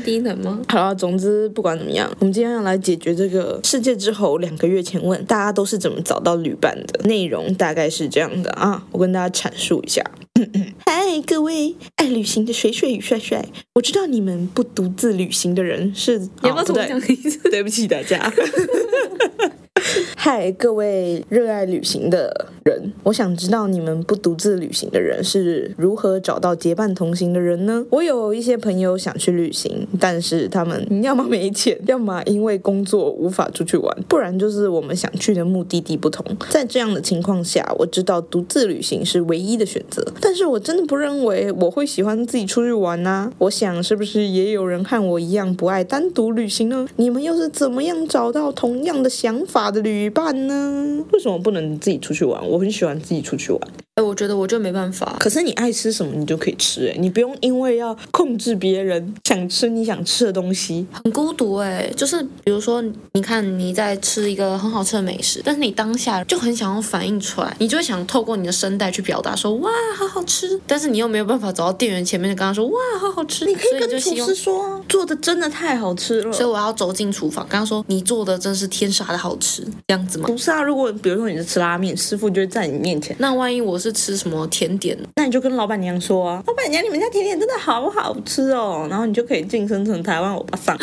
[0.00, 0.60] 低能吗？
[0.68, 9.32] 好了，总之不管怎么样，我们今天要来解决这个世界之后两个月前问大家都是怎么找到旅伴的内容，大概是这样的啊，我跟大家。
[9.32, 10.04] 阐述一下，
[10.84, 18.32] 嗨，各位爱旅行的水水与帅帅，我知道你们不独自旅行的人是，也不怎么讲一次，对不起大家。
[20.16, 27.84] 嗨，各位热爱旅行的人，我想知道你们不独自旅行的人是如何找到结伴同行的人呢？
[27.90, 36.24] 我有一些朋友想去旅行，但是他们要么没钱，要么因为工作无法出去玩，不然就是我们想去的目的地不同。
[36.48, 43.30] 在这样的情况下，我知道独自旅行是唯一的选择，但是我真的不认为我会喜欢自己出去玩啊。
[43.38, 46.86] 我想，是不是也有人和我一样不爱单独旅行呢？
[46.96, 51.04] 你们又是怎么样找到同样的想法的旅伴呢？
[51.12, 52.48] 为什么不能自己出去玩？
[52.48, 53.60] 我很喜欢自己出去玩。
[53.94, 55.16] 哎，我觉得我就没办法。
[55.20, 56.88] 可是你爱吃什么，你就可以吃。
[56.88, 61.56] 哎，你不用因为要控制别人想吃你想吃的东西，很孤独。
[61.56, 70.58] 哎，就是比如说，你看你在吃一个很好吃的美食，但是你当下就很想要反映出来，你就会想透过你的声带去表达说哇，好好吃。
[70.66, 73.44] 但是你又没有办法走到店员前面就跟他说哇，好好吃。
[73.44, 76.32] 你可以跟厨师说，做的真的太好吃了。
[76.32, 80.26] 所以我要走进厨房，跟他说你做的真是天杀的好吃，这样子吗？
[80.26, 83.14] 不是啊，如果比如说你是吃拉面，师傅就会在你面前。
[83.18, 90.78] 那万一我是吃什么甜点，那你就跟老板娘说啊，老板娘，你们家甜点真的好好吃哦，然后你就可以晋升成台湾欧巴桑。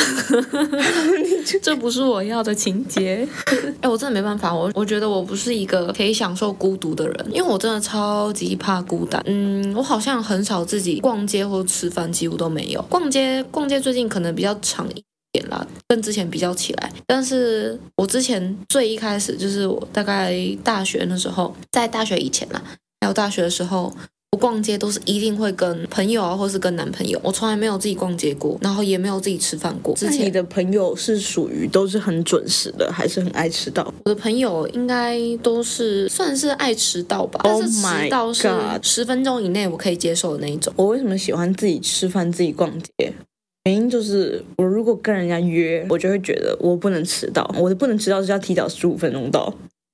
[1.62, 3.28] 这不是我要的情节。
[3.82, 9.22] 哎，我真的没办法，我我觉得我不是一个可以享受孤独的人，因为我真的超级怕孤单。
[9.26, 12.82] 嗯，我好像很少自己逛街或吃饭，几乎都没有。
[12.90, 16.92] 逛街逛街最近可能比较长一点啦，跟之前比较起来。
[17.06, 22.62] 但是我之前最一开始就是我大概大学那时候，在大学以前啦，
[23.02, 23.94] 还有大学的时候，
[24.32, 27.20] 我逛街都是一定会跟朋友啊，或是跟男朋友。
[27.24, 29.96] 我从来没有自己逛街过，然后也没有自己吃饭过。
[29.96, 33.92] 之前你的朋友是属于都是很准时的，还是很爱迟到？
[34.06, 38.50] 我的朋友应该都是算是爱迟到吧，oh、但是迟到是
[38.84, 40.72] 十分钟以内我可以接受的那一种。
[40.76, 43.14] 我为什么喜欢自己吃饭、自己逛街？
[43.66, 47.50] 原因就是，我如果跟人家约，我就会觉得我不能迟到。
[47.58, 49.54] 我的不能迟到是要提早十五分钟到。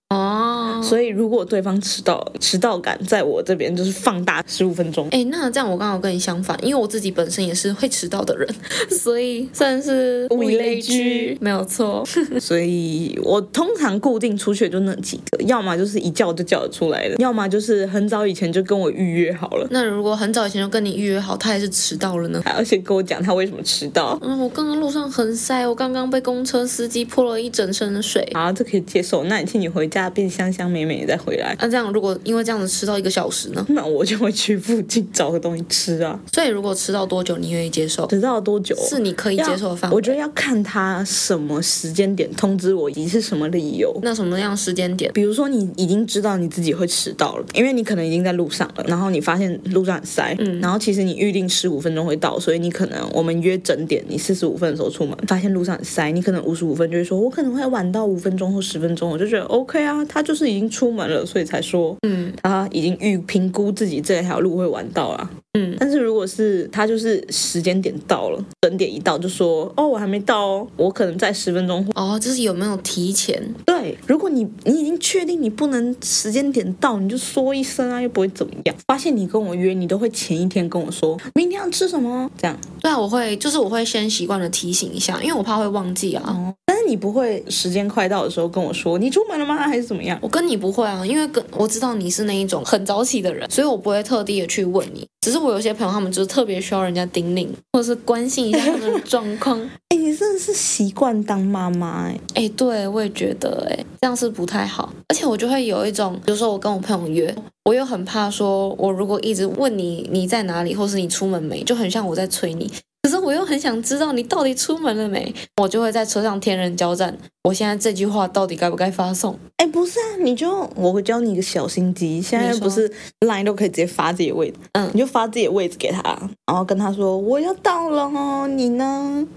[0.10, 5.08] 哦，所以如果对方迟到，迟到感在我这边就是放大十五分钟。
[5.10, 8.48] 哎，那这样我刚好跟你相反，因为我自己本身也是会迟到的人，
[8.92, 12.08] 所以算是物以类聚，没有错。
[12.40, 19.68] 所以我通常固定出去就那几个，要么就是一叫就叫得出来的，要么就是很早以前就跟我预约好了。
[19.72, 22.40] 那如果很早以前就跟你预约好，他还是迟到了呢？
[22.46, 24.16] 还要先跟我讲他为什么迟到？
[24.22, 28.22] 嗯，我刚刚路上很塞，我刚刚被公车司机泼了一整身的水。
[28.34, 29.24] 啊，这可以接受。
[29.24, 31.56] 那你替你回家变香香美美再回来。
[31.60, 33.66] 那、啊、这样如果因为这样子迟到一个小时呢？
[33.70, 36.20] 那我就会去附近找个东西吃啊。
[36.32, 38.06] 所以如果迟到多久你愿意接受？
[38.08, 39.96] 迟到多久是你可以接受的范围？
[39.96, 43.98] 我觉得要看他什么时间点通知我，以及是什么理由。
[44.02, 45.12] 那什么样时间点？
[45.14, 73.42] 比如说你已经知道你自己会迟到了，因为你可能已经在路上了，然后你发现路上很塞，嗯，然后其实你预定十五分钟会到，所以你可能我们约整点，你四十五分的时候出门，发现路上很塞，你可能五十五分就会说，我可能会晚到五分钟或十分钟，我就觉得 OK 啊，他就是已经出门了，所以才说，嗯，他已经预评估自己这条路会玩到啊，嗯，但是如果是他就是时间点到了，整点一到就说，哦，我还没到哦，我可能在十分钟，哦，就是有没有提前？
[73.66, 78.76] 对，如果你你已经确定你不能时间点到，你就说一声啊，又不会怎么样。
[78.88, 82.58] 发现你跟我约，你都会前一天跟我说，明天要吃什么，这样。
[82.82, 86.24] 对啊，我会，就是我会先习惯的提醒一下，因为我怕会忘记啊。
[86.28, 89.68] 哦，但是你不会时间快到的时候跟我说，你出门了吗？
[89.76, 90.18] 还是怎么样？
[90.22, 95.06] 我跟你不会啊，因为跟我知道你是那一种很早起的人，所以我不会特地的去问你。
[95.20, 99.60] 只是我有些朋友，他们就是特别需要人家叮咛，或者是关心一下他们的状况。
[99.90, 102.18] 哎，你真的是习惯当妈妈哎。
[102.36, 104.94] 哎，对，我也觉得哎，这样是不太好。
[105.10, 107.36] 而且我就会有一种，比如说我跟我朋友约，
[107.66, 112.72] 我又很怕说，我如果一直问你你在哪里，或是你出门没，就很像我在催你。
[113.06, 117.16] 可是我又很想知道你到底出门了没，我就会在车上天人交战。
[117.44, 119.38] 我现在这句话到底该不该发送？
[119.58, 126.02] 哎，不是啊，你就我会教你一个小心机，现在不是 Line 都可以直接发自己的位置，嗯，你就发自己的位置给他，
[126.48, 129.28] 然后跟他说我要到了哦，你呢？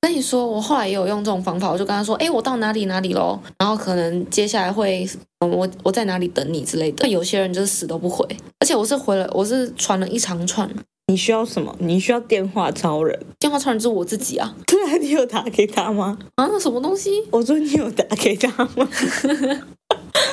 [0.00, 5.04] 跟你说，我后来也有用这种方法，我就跟他说，哎，我到哪里哪里喽，然后可能接下来会，
[5.40, 7.08] 嗯，我我在哪里等你之类的。
[7.08, 8.24] 有些人就是死都不回，
[8.60, 10.70] 而且我是回了，我是传了一长串。
[11.08, 11.74] 你需要什么？
[11.78, 13.16] 你需要电话超人？
[13.38, 14.56] 电话超人就是我自己啊。
[14.66, 16.18] 对啊，你有打给他吗？
[16.34, 17.22] 啊，那什么东西？
[17.30, 18.88] 我说你有打给他吗？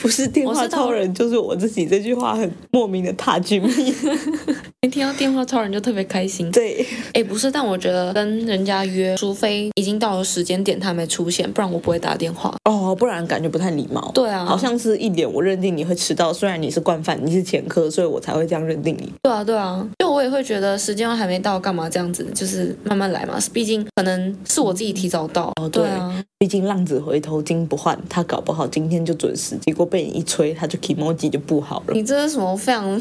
[0.00, 1.86] 不是电话超人，就是我自己。
[1.86, 3.94] 这句话很莫名的踏进你。
[4.82, 6.50] 一听到电话超人就特别开心。
[6.52, 12.54] 对，哎，不是，但我觉得跟人家约，除非已经到了时间点他没出现，不然我不会打电话。
[12.64, 14.12] 哦，不然感觉不太礼貌。
[14.14, 19.10] 对啊，好像是一点我认定你会迟到，虽然你是惯犯，你是前科，所以我才会这样认定你。
[19.22, 22.26] 对啊，对啊，就我也会觉得时间还没到，干嘛这样子？
[22.34, 23.38] 就是慢慢来嘛。
[23.54, 25.50] 毕竟可能是我自己提早到。
[25.58, 26.22] 哦，对啊。
[26.38, 31.94] 毕竟浪子回头金不换，他搞不好今天就准时，结果被你一催，他就 kimoji 就不好了。
[31.94, 33.00] 你这是什么非常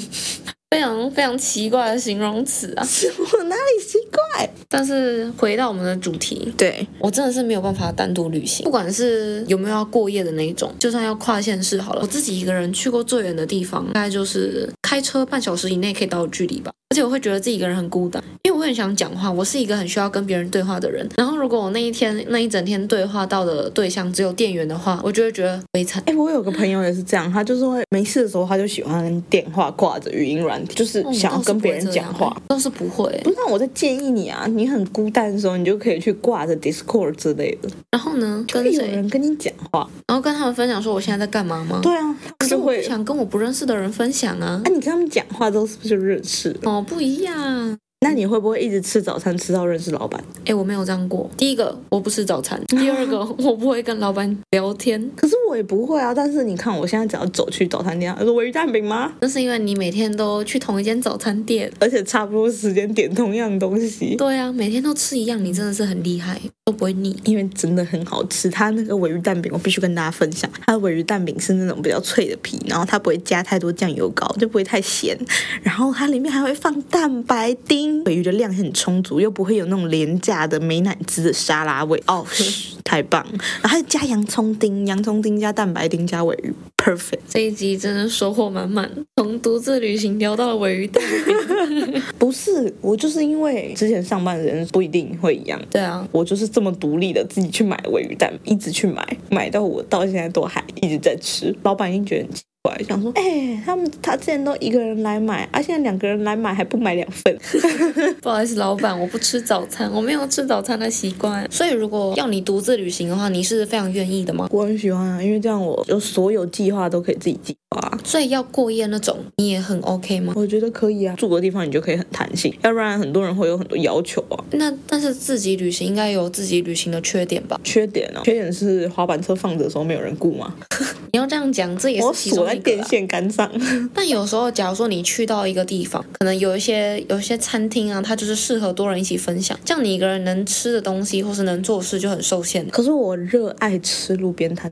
[0.71, 2.84] 非常非常奇怪的形容词啊？
[2.84, 4.49] 是我哪里奇怪？
[4.67, 16.71] 但是回到我们的主题，对，我真的是没有办法单独旅行，不管是有没有要过夜的那一种，就算要跨县市好了，我自己一个人去过最远的地方，大概就是开车半小时以内可以到的距离吧。
[16.91, 21.10] 而且我会觉得自己一个人很孤单，因为我很想讲话，我是一个很需要跟别人对话的人。
[21.17, 26.03] 然后如果我那一天那一整天对话到的对象只有店员的话，我就会觉得悲惨。
[26.06, 32.39] 哎，我有个朋友也是这样，他就是会没事的时候，他就喜欢电话挂着语音软体，就是想要跟别人讲话。
[32.47, 37.69] 倒是不会，不是，我在建议你啊，你很孤单的时候，你就可以去挂着 Discord 之类的。
[37.89, 41.79] 然后呢，跟有人跟你讲话，然后跟他们分享说我现在在干嘛吗？
[41.82, 44.62] 对啊，可是我不想跟我不认识的人分享啊。
[44.63, 46.56] 啊，你跟他们讲话都是不是就认识？
[46.63, 47.78] 哦，不一样。
[48.02, 50.22] 那你会不会一直吃早餐吃到认识老板？
[50.43, 51.30] 哎，我没有这样过。
[51.38, 55.10] 第一个，我不吃早餐； 第二个，我不会跟老板聊天。
[55.15, 56.13] 可是我也不会啊。
[56.13, 59.13] 但是你看，我现在只要走去早餐店，他说我鱼蛋饼吗？
[59.22, 64.17] 那是因为你每天都去同一间早餐店，而且差不多时间点同样东西。
[64.17, 68.49] 对啊，每天都吃一样，你真的是很厉害，都不会腻，因为真的很好吃。
[68.49, 75.17] 它那个尾鱼蛋饼，我必须跟大家分享，它的尾鱼蛋饼是那种比较脆的皮，然后它不会加太多酱油膏，就不会太咸。
[75.62, 82.26] 然后它里面还会放蛋白丁，尾鱼的量很充足，又不会有那种廉价的美乃滋的沙拉味哦，
[82.86, 83.26] 太棒！
[83.62, 87.19] 然后还加洋葱丁，洋葱丁加蛋白丁加尾鱼，perfect。
[87.30, 92.02] 这一集真的收获满满，从独自旅行聊到了尾鱼蛋饼。
[92.19, 95.60] 不是，我就是因为之前上班的人不一定会一样。
[95.72, 101.56] 对啊，我就是这么独立的，自己去买尾鱼蛋，一直去买，买到我到现在都还一直在吃。
[101.63, 107.38] 老板已经觉得很奇怪，想说，哎、欸，他们他之前都一个人来买，啊，现在两个人来买还不买两份。
[108.23, 111.45] 不好意思，老板，我不吃早餐，我没有吃早餐的习惯。
[111.52, 114.47] 所以如果要你独自旅行的话，你是非常愿意的吗？
[114.49, 117.99] 我很喜欢啊，因为这样我就所有计划都可以自己计划。
[118.06, 120.32] 所以要过夜那种，你也很 OK 吗？
[120.38, 124.39] 我觉得可以啊，住的地方你就可以很弹性，要不然很多人会有很多要求啊。
[124.52, 127.60] 那但是自己旅行应该有自己旅行的缺点吧？
[127.62, 130.56] 缺点哦，缺点是滑板车放着的时候没有人顾吗？
[131.12, 132.63] 你要这样讲，这也是其中一个。
[132.63, 133.52] 电线杆上。
[133.94, 142.68] 但有时候，假如说你去到一个地方，可能有一些有一些餐厅啊，它就是适合多人一起分享，这样你一个人能吃的东西或是能做事就很受限。
[142.70, 144.72] 可是我热爱吃路边摊。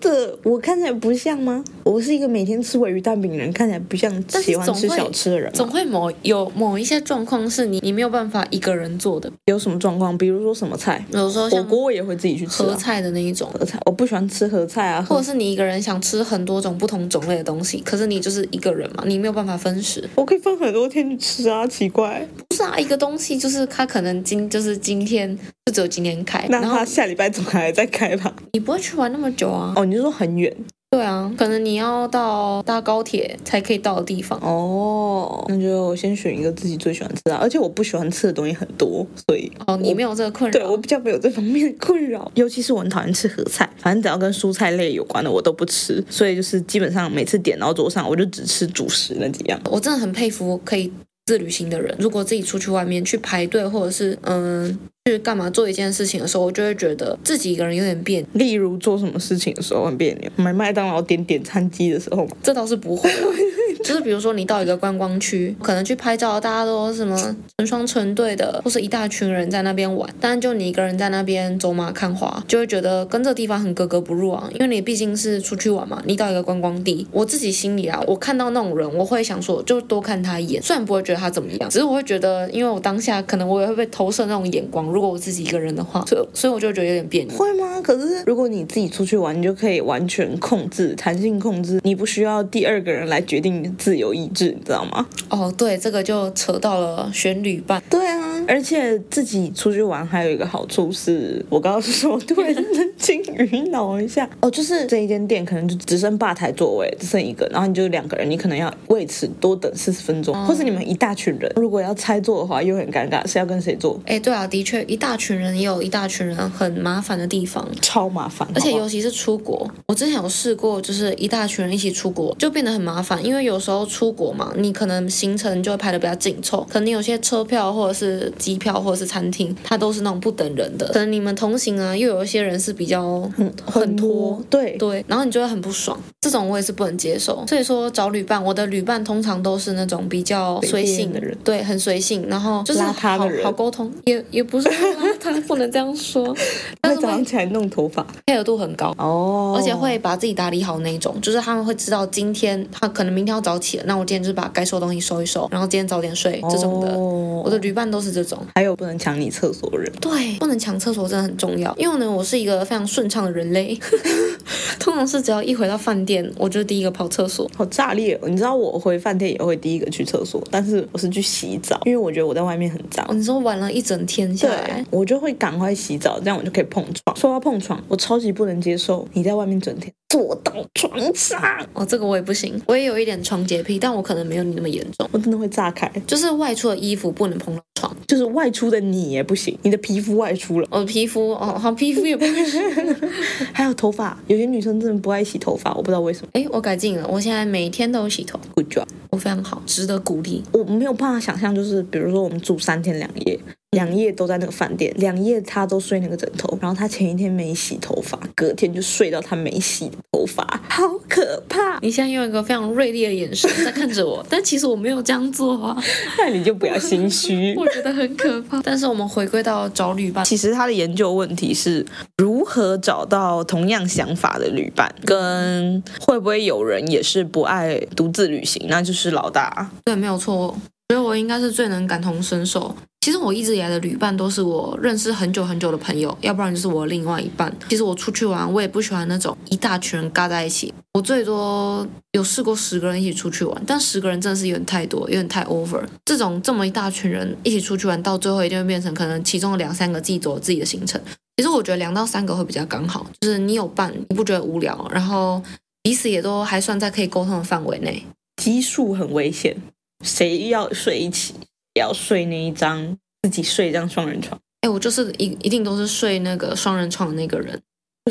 [0.00, 1.64] 真的，我看起来不像吗？
[1.82, 5.52] 我是一个每天吃鮪鱼蛋饼的人，看起来不像喜欢吃小吃的人。
[5.52, 9.30] 总会某有某一些状况是你你没有办法一个人做的。
[9.46, 10.16] 有什么状况？
[10.16, 11.04] 比如说什么菜？
[11.10, 13.50] 比如说火锅，我也会自己去吃合菜的那一种。
[13.52, 15.02] 合菜，我不喜欢吃合菜啊。
[15.02, 20.08] 或者是你一个人想吃很多种不同种类的东西，可是你就是一个人嘛，你没有办法分食。
[20.14, 22.26] 我可以分很多天去吃啊，奇怪。
[22.48, 28.34] 不是啊，一个东西就是它可能今就是今天就只有今天开，那它下礼拜总还在开吧？
[28.52, 29.72] 你不会去玩那么久啊？
[29.76, 30.54] 哦，你就说很远。
[30.88, 35.44] 对啊，可能你要到搭高铁才可以到的地方哦。
[35.48, 40.58] 那就先选一个自己最喜欢吃的，而且我不喜欢吃的东西很多，所以哦，你没有这个困扰。
[40.58, 49.60] 对，我比较没有这方面的困扰，尤其是我很讨厌吃合菜，反正只要跟蔬菜类有关的我都不吃，所以就是基本上每次点到桌上，我就只吃主食那几样。
[49.70, 50.90] 我真的很佩服可以
[51.26, 54.78] 自旅行的人，如果自己出去外面去排队，或者是嗯。
[55.08, 58.26] 去干嘛做一件事情的时候，我就会觉得自己一个人有点别扭。
[58.32, 63.08] 例如做什么事情的时候很别扭，买麦当劳点点餐机的时候，这倒是不会。
[63.82, 67.16] 就是比如说你到一个观光区，可能去拍照，大家都什么
[67.58, 74.48] 成双成对的，或是一大群人在那边玩，但就你一个人在那边走马看花，就会觉得跟这个地方很格格不入啊。
[74.54, 84.86] 因为你毕竟是出去玩嘛，你到一个观光地，我自己心里啊，我看到那种人，我会想说，就多看他一眼，虽然不会觉得他怎么样，只是我会觉得，因为我当下可能我也会被投射那种眼光。
[84.86, 87.36] 如果我自己一个人的话，所所以我就觉得有点别扭。
[87.36, 87.80] 会吗？
[87.82, 95.06] 可是如果你自己出去玩，你就可以完全控制、弹性控制，你不需要第二个人来决定自由意志，你知道吗？
[95.28, 97.82] 哦，对，这个就扯到了选旅伴。
[97.90, 104.28] 对啊，而且自己出去玩还有一个好处是，我刚刚说对， 冷静鱼脑一下。
[104.40, 114.00] 哦，就是这一间店可能就只剩吧台座位，只剩一个，然后你就两个人，你可能要为此多等四十分钟，哦、或是你们一大群人，如果要拆座的话又很尴尬，是要跟谁坐？
[114.06, 134.76] 哎，对啊，的确，一大群人也有一大群人很麻烦的地方，超麻烦，而且尤其是出国，我之前有试过，就是一大群人一起出国，就变得很麻烦，因为有时候出国嘛，你可能行程就会排的比较紧凑，可能有些车票或者是机票或者是餐厅，它都是那种不等人的，可能你们同行啊，又有一些人是比较很很拖，对。
[134.76, 137.42] 对，然后你就会很不爽，这种我也是不能接受。
[137.46, 146.36] 所以说找旅伴，我的旅伴通常都是那种比较随性的人，对，很随性，然后就是好好沟通，也也不是邋遢，不能这样说，
[146.82, 156.88] 但是早上起来弄头发，配合度很高哦，而且会把自己打理好那种，就是他们会知道今天他可能明天要早起了，那我今天就是把该收的东西收一收，然后今天早点睡这种的。
[156.96, 163.78] 哦、我的旅伴都是这种，还有不能抢你厕所的人，对，不能抢厕所真的很重要，因为呢，我是一个非常顺畅的人类，
[164.80, 168.28] 通常是只要一回到饭店，我就第一个跑厕所，好炸裂哦！
[168.28, 173.06] 你知道我回饭店也会第一个去厕所，但是我是去洗澡，因为我觉得我在外面很脏。
[173.08, 177.16] 哦、你说玩了一整天下来，我就会赶快洗澡，这样我就可以碰床。
[177.16, 181.40] 说到碰床，我超级不能接受你在外面整天坐到床上
[181.72, 185.90] 哦，这个我也不行，我也有一点床洁癖，但我可能没有你那么严重，我真的会炸开。
[186.06, 192.62] 就是外出的衣服不能碰到床，就是外出的你也不行，你的皮肤外出了，我的皮肤哦，好皮肤也不行，
[193.52, 196.28] 还有头发，有些女生真的不爱洗头发，我不知道为什么。
[196.34, 200.44] 哎，我改进了，我现在每天都有洗头，Good job，我非常好，值得鼓励。
[200.52, 203.38] 我没有办法想象，就是比如说我们住三天两夜。
[203.72, 211.78] 两夜都在那个饭店，两夜他都睡那个枕头，然后他前一天没洗头发，隔天就睡到他没洗的头发，好可怕！
[211.80, 215.76] 你现在用一个非常锐利的眼神在看着我，但其实我没有这样做啊，
[216.16, 218.62] 那你就不要心虚，我觉得很可怕。
[218.62, 221.84] 但是我们回归到找旅伴，其实他的研究问题是
[222.16, 229.70] 如何找到同样想法的旅伴，跟会不会有人也是不爱独自旅行，那就是老大。
[229.84, 230.56] 对，没有错，
[230.88, 232.74] 所以我应该是最能感同身受。
[233.06, 237.56] 其实我一直以来的旅伴都是我认识很久很久的朋友，要不然就是我另外一半。
[237.68, 240.74] 其实我出去玩，我也不喜欢那种一大群人嘎在一起。
[240.92, 245.80] 我最多有试过十个人一起出去玩，但十个人真的是有点太多，有点太 over。
[246.04, 251.00] 这种这么一大群人一起出去玩，到最后一定会变成可能其中两三个自己走自己的行程。
[251.36, 255.40] 其实我觉得两到三个会比较刚好，就是你有伴，你不觉得无聊，然后
[255.80, 258.04] 彼此也都还算在可以沟通的范围内。
[258.42, 259.56] 奇数很危险，
[260.02, 261.34] 谁要睡一起？
[261.78, 264.40] 要睡那一张，自己睡一张双人床。
[264.62, 267.60] 哎，我就是一一定都是睡那个双人床的那个人，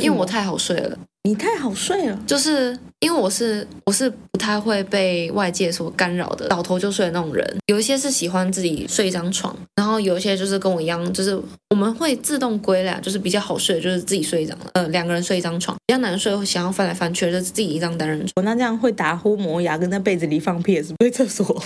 [0.01, 0.97] 因为我太好睡了。
[1.25, 7.57] 你太好睡了，就是因为我是我是不太会被外界所干扰的，倒头就睡的那种人。
[7.65, 11.35] 有一些是喜欢自己睡一张床，然后有一些就是跟我一样，就是
[11.71, 15.75] 我们会自动归类，就是比较好睡，就是自己睡一张，呃，两个人睡一张床。
[15.87, 18.45] 比较难睡，会想要翻来翻去，就是自己一张单人床。
[18.45, 21.63] 那这样会打呼、磨牙，跟在被子里放屁，也是不是厕所？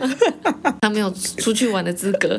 [0.80, 2.38] 他没有出去玩的资格，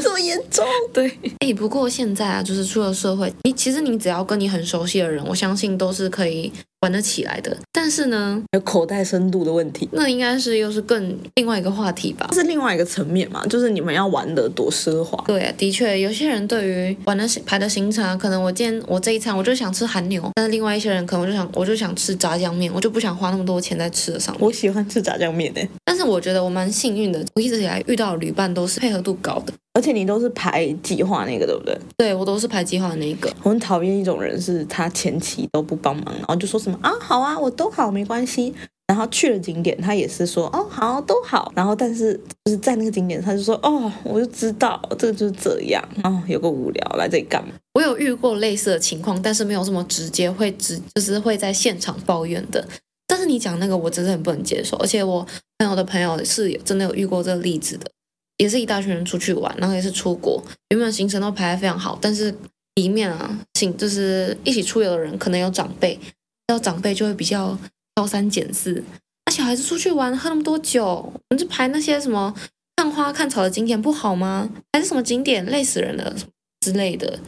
[0.00, 0.64] 这么严重？
[0.92, 1.10] 对。
[1.40, 5.76] 哎，不过现在啊，就是出了社会，你其实你只要跟你很熟悉的人，我相信。
[5.76, 12.28] 都是可以玩得起来的，但是呢，有口袋深度的问题，那应该是又是更另外一个话题吧？
[12.32, 13.44] 是另外一个层面嘛？
[13.46, 15.22] 就是你们要玩得多奢华？
[15.26, 24.44] 对啊，的确，有些人对于玩的排的行程啊，可能我今天我这一餐我就想吃韩牛，但是另外一些人可能我就想我就想吃炸酱面，我就不想花那么多钱在吃的上面。
[24.44, 29.52] 我喜欢吃炸酱面诶，但是我觉得我蛮幸运的，我一直以来遇到的旅伴都是配合度高的。
[29.72, 31.78] 而且你都是排计划那个，对不对？
[31.98, 33.30] 对，我都是排计划的那个。
[33.42, 38.52] 我很讨厌一种人，是他前期都不帮忙，然后就说什么啊，好啊，我都好，没关系。
[38.88, 41.52] 然后去了景点，他也是说哦，好，都好。
[41.54, 45.82] 然后但是就是在那个景点，他就说哦，我就知道这个就是这样。
[46.02, 47.52] 哦，有个无聊，来这里干嘛？
[47.74, 52.66] 我有遇过类似的情况，但是没有这么直接，会直就是会在现场抱怨的。
[53.06, 54.76] 但是你讲那个，我真的很不能接受。
[54.78, 55.24] 而且我
[55.58, 57.90] 朋友的朋友是真的有遇过这个例子的。
[58.38, 62.32] 也是一大群人出去玩，然后也是出国，原本行程都排得非常好，但是
[62.74, 65.98] 里面啊，行就是一起出游的人可能有长辈，
[66.46, 67.58] 然后长辈就会比较
[67.94, 68.82] 挑三拣四。
[69.26, 72.34] 那小孩子出去玩喝那么多酒，我们就排那些什么
[72.76, 74.48] 看花看草的景点不好吗？
[74.72, 76.14] 还是什么景点累死人了
[76.60, 77.18] 之类的？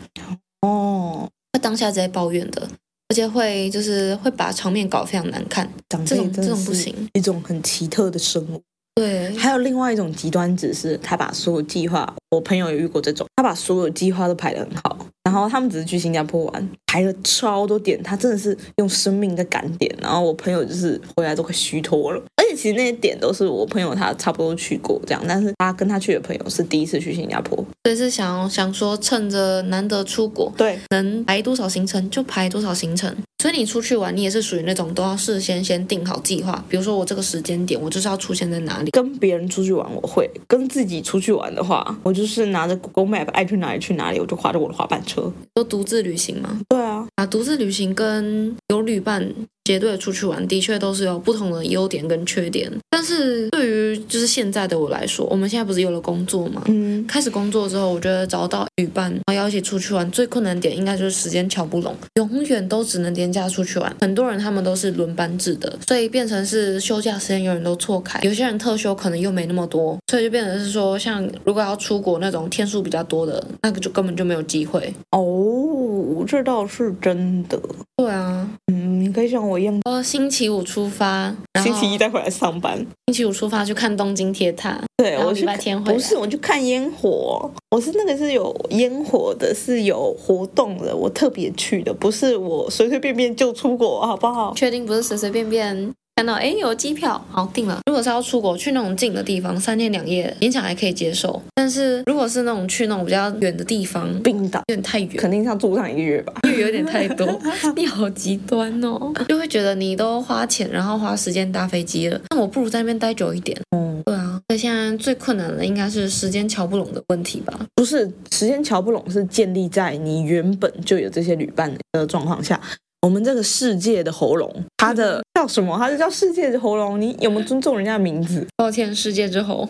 [0.63, 2.69] 哦，他当下直接抱怨的，
[3.09, 5.69] 而且会就是会把场面搞得非常难看。
[5.89, 8.63] 长辈这种这种不行，一种很奇特的生物。
[8.95, 22.23] 对，还有另外一种极端，只是他把所有计划，我朋友也遇过这种，他把所有计划都排得很好，然后他们只是去新加坡玩，排了超多点，他真的是用生命在赶点，然后我朋友就是回来都快虚脱了。
[22.37, 33.15] 而，且其实那些点都是我朋友他差不多去过这样，但是他跟他去的朋友是第一次去新加坡，所以是想想说趁着难得出国，对，能排多少行程就排多少行程。
[33.41, 38.91] 所以你出去玩，你也是属于那种都要事先先定好计划，比如说我这个时间点我就是要出现在哪里。
[38.91, 45.33] 跟别人出去玩我会，跟自己出去玩的话，我就是拿着 Google Map 爱去哪里去哪里，我就划着我的滑板车。
[45.55, 46.61] 都独自旅行吗？
[46.69, 49.33] 对啊，啊，独自旅行跟有旅伴。
[49.69, 52.73] 结队出去玩，的确都是有不同的优点跟缺点。
[52.89, 56.63] 但是对于就是现在的我来说，我们现在不是有了工作吗？
[56.69, 63.95] 嗯，开始工作之后，我觉得找到旅伴，然后要一起出去玩，最困难点应该就是时间瞧不拢，永远都只能连假出去玩。
[64.01, 68.19] 很多人他们都是轮班制的，所以变成是休假时间永远都错开。
[68.23, 74.91] 有些人特休可能又没那么多，所以就变成是说，像如果要出国那种天数比较多的，那个就根本就没有机会。
[75.11, 77.61] 哦，这倒是真的。
[77.99, 79.58] 对啊，嗯，你可以像我。
[79.85, 82.77] 哦，星期五出发，星期一再回来上班。
[83.07, 85.95] 星期五出发去看东京铁塔，对，我礼拜天回来。
[85.95, 87.51] 不是，我去看烟火。
[87.71, 94.53] 我是那个是有烟火的，是有活动的，我特别去的，不是我随随便便就出国，好不好？
[94.55, 95.93] 确定不是随随便便。
[96.19, 97.79] 看到哎，有机票，好订了。
[97.87, 101.41] 如果是要出国去那种近的地方，三天两夜勉强还可以接受。
[101.55, 107.25] 但是如果是那种去那种比较远的地方，冰岛有点太远，肯定要住上一个月吧，因为有点太多。
[107.77, 113.57] 你好极端哦，就会觉得你都花钱，然后花时间搭飞机了，那我不如在那边待久一点。
[113.77, 114.41] 嗯，对啊。
[114.49, 117.57] 所以现在最困难的应该是时间瞧不拢的问题吧？
[117.77, 122.61] 不是，时间瞧不拢是建立在你原本就有这些旅伴的状况下。
[123.03, 125.77] 我们这个世界的喉咙，它的叫什么？
[125.79, 127.01] 它是叫世界的喉咙。
[127.01, 128.47] 你有没有尊重人家的名字？
[128.57, 129.69] 抱歉，世界之喉。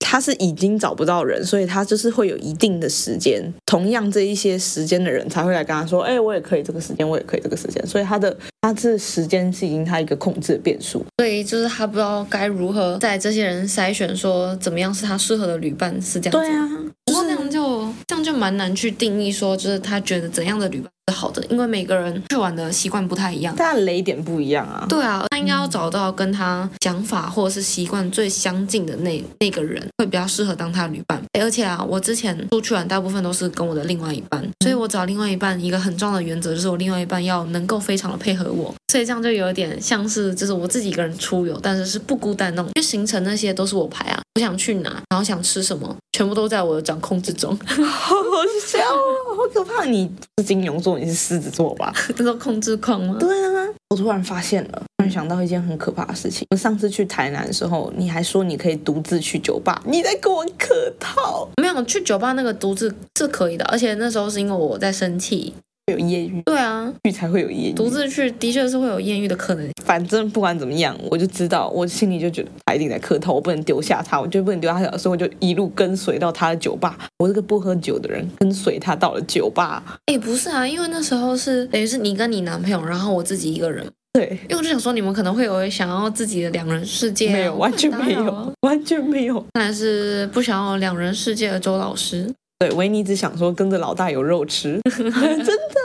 [0.00, 3.52] 他是已经找不到人，所以他就是会有一定的时间。
[3.66, 11.04] 同样这一些时间的人才会来跟他说：“哎，我也可以这个时间，我也可以这个时间。”所以他的他这时间是已经他一个控制的变数。
[11.18, 16.38] 所以就是他不知道该如何在这些人筛选，说怎么样是他适合的旅伴，是这样子。
[16.38, 16.66] 对啊，
[17.04, 20.90] 不过那样就这样就蛮难去定义说，就是他觉得怎样的旅伴。
[21.12, 24.86] 好的，因为每个人去玩的习惯不太一样，但雷点不一样啊。
[24.88, 31.22] 对啊，他应该要找到跟他想法或者是习惯最相近的那那个人，会比较适合当他的旅伴。
[31.40, 47.56] 而且啊，我之前出去玩大部分都是跟我的另外一半，所以我找另外一半一个很重要的原则就是我另外一半要能够非常的配合我，所以这样就有点像是就是我自己一个人出游，但是是不孤单那种，因为行程那些都是我排啊，我想去哪，然后想吃什么，全部都在我的掌控之中。
[47.66, 48.22] 好好
[48.66, 49.84] 笑啊，好可怕！
[49.84, 50.97] 你是金牛座。
[50.98, 51.92] 你是狮子座吧？
[52.16, 53.16] 这种控制狂吗？
[53.18, 56.46] 对啊，我突然发现了，突然想到一件很可怕的事情。
[56.50, 61.48] 我上次去台南的时候，你还说你可以独自去酒吧，你在跟我客套？
[61.62, 65.54] 没有，去酒吧那个独自是可以的，而且那时候是因为我在生气。
[65.92, 67.72] 有艳遇，对啊，去才会有艳遇。
[67.72, 69.68] 独自去的确是会有艳遇的可能。
[69.84, 76.98] 反正不管怎么样，我就知道，我心里就觉得他一定在磕头，我不能丢下他，我就不能丢下他，所以我就一路跟随到他的酒吧。
[77.18, 79.82] 我这个不喝酒的人，跟随他到了酒吧。
[80.06, 83.86] 哎，不是啊，因为那时候是等于是你跟你男朋友，然后我自己一个人。
[84.12, 89.38] 对，因为我就想说，你们可能会有想要自己的两人世界，没有，完全没有，完全没有。
[89.52, 92.28] 看来是不想要两人世界的周老师。
[92.58, 95.77] 对，维尼只想说跟着老大有肉吃， 真的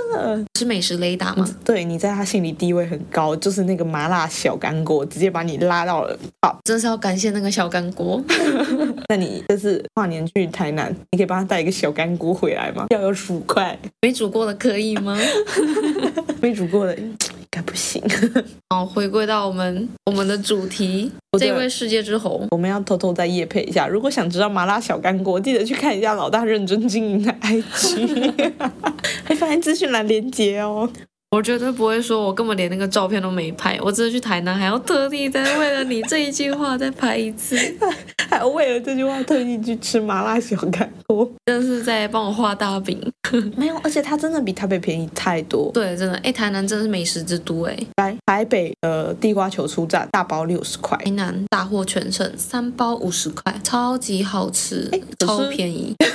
[0.57, 1.47] 是美食雷达吗？
[1.63, 6.55] 对，你在他心里地位很高，就是那个麻辣小干锅，直接把你拉到了 top。
[6.63, 8.23] 真是要感谢那个小干锅。
[9.09, 12.85] 那你这次跨年去台南，你可以帮他带一个小干锅回来吗？
[12.89, 15.17] 要有薯块，没煮过的可以吗？
[16.41, 16.97] 没煮过的。
[17.53, 18.01] 应该不行。
[18.71, 23.87] 好，回归到我们我们的主题，这位世界之红，我们要偷偷再夜配一下。
[23.87, 28.53] 如果想知道麻辣小干锅，记得去看一下老大认真经营的 IG，
[29.23, 30.89] 还发现资讯栏连接哦。
[31.33, 33.75] 我绝对不会说，我根本连那个照片都没拍。
[33.81, 37.57] 我只是去台南，还要特地再为了你这一句话再拍一次，
[38.29, 43.01] 还要为了这句话特地去吃麻辣小干锅，真的是在帮我画大饼。
[43.57, 45.71] 没有，而且它真的比台北便宜太多。
[45.73, 47.75] 对，真的，哎，台南真的是美食之都，哎。
[47.95, 55.95] 来，台北的地瓜球初榨大包六十块，台南大获全胜，三包五十块，超级好吃，超便宜。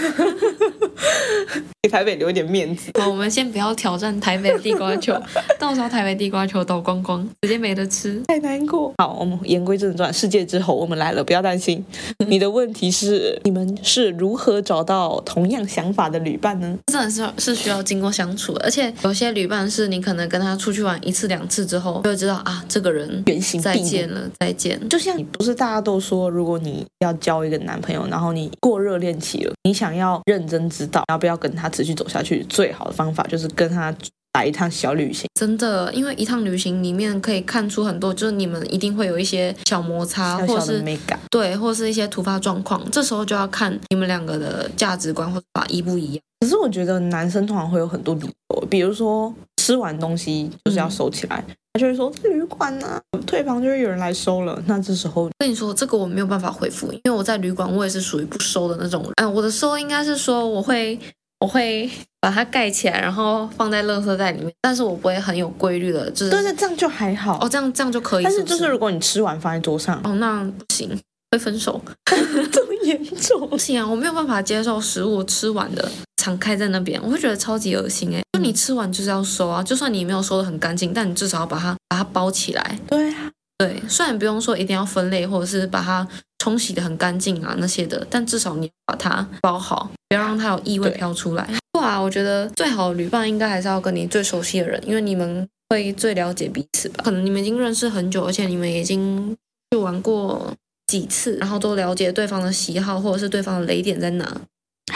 [1.83, 2.91] 给台北留一点面子。
[2.99, 5.15] 好，我们先不要挑战台北的地瓜球，
[5.61, 8.93] 到时候台北地瓜球倒光光，直接没得吃，太难过。
[8.99, 11.85] 好，我们言归正传，世界之侯，我们来了，不要担心。
[12.27, 16.77] 你的问题是，你们是如何找到同样想法的旅伴呢？
[16.93, 24.77] 真的是是需要经过相处的，而且有些旅伴是你可能跟他出去玩一次两次之后，就会知道啊，这个人原形再见了，再见。
[24.89, 33.95] 就像你不是大家都说，如果你要交一个男朋友，然后你过热恋期了，你想要认真知道要不要跟他持续走下去，最好的方法就是跟他
[34.35, 35.27] 来一趟小旅行。
[35.35, 40.85] 真的，因为一趟旅行里面可以看出很多，就是你们一定会有一些小摩擦，小小或是
[41.31, 46.23] 对，或是一些突发状况，这时候就要看你们两个的价值观或者法一不一样。
[46.41, 51.45] 可是我觉得男生通常会有很多理由，比如说吃完东西就是要收起来。
[51.49, 54.61] 嗯就会说旅馆呢、啊，退房就会有人来收了。
[54.67, 59.13] 那这时候跟你说，这个我没有办法回复，因为我在旅馆，我也是属于不收的那种人。
[59.23, 60.99] 嗯，我的收应该是说，我会
[61.41, 66.31] 我会把它盖起来，然后放在垃圾袋里面，但是我不会很有规律的，就是。
[66.31, 68.37] 但是这样就还好哦，这样这样就可以是是。
[68.39, 70.91] 但是就是如果你吃完放在桌上，哦，那不行，
[71.31, 71.81] 会分手。
[72.51, 73.49] 这么严重？
[73.49, 75.89] 不行啊，我没有办法接受食物吃完的。
[76.17, 78.21] 敞开在那边，我会觉得超级恶心哎！
[78.33, 82.79] 就你吃完就是要收啊，就算你没有收的很干净，但你至少要把它把它包起来。
[82.89, 83.28] 对啊，
[83.59, 86.07] 对，虽然不用说一定要分类或者是把它
[86.39, 91.45] 冲洗的很干净啊那些的，但至少你要把它包好，不要让它有异味飘出来。
[91.73, 97.03] 对啊，我觉得最好的旅伴应该还是要跟你最熟悉的人，因为你们会最了解彼此吧。
[97.03, 99.37] 可能你们已经认识很久，而且你们已经
[99.73, 100.55] 去玩过
[100.87, 104.41] 几次，然后都了解对方的喜好或者是对方的雷点在哪。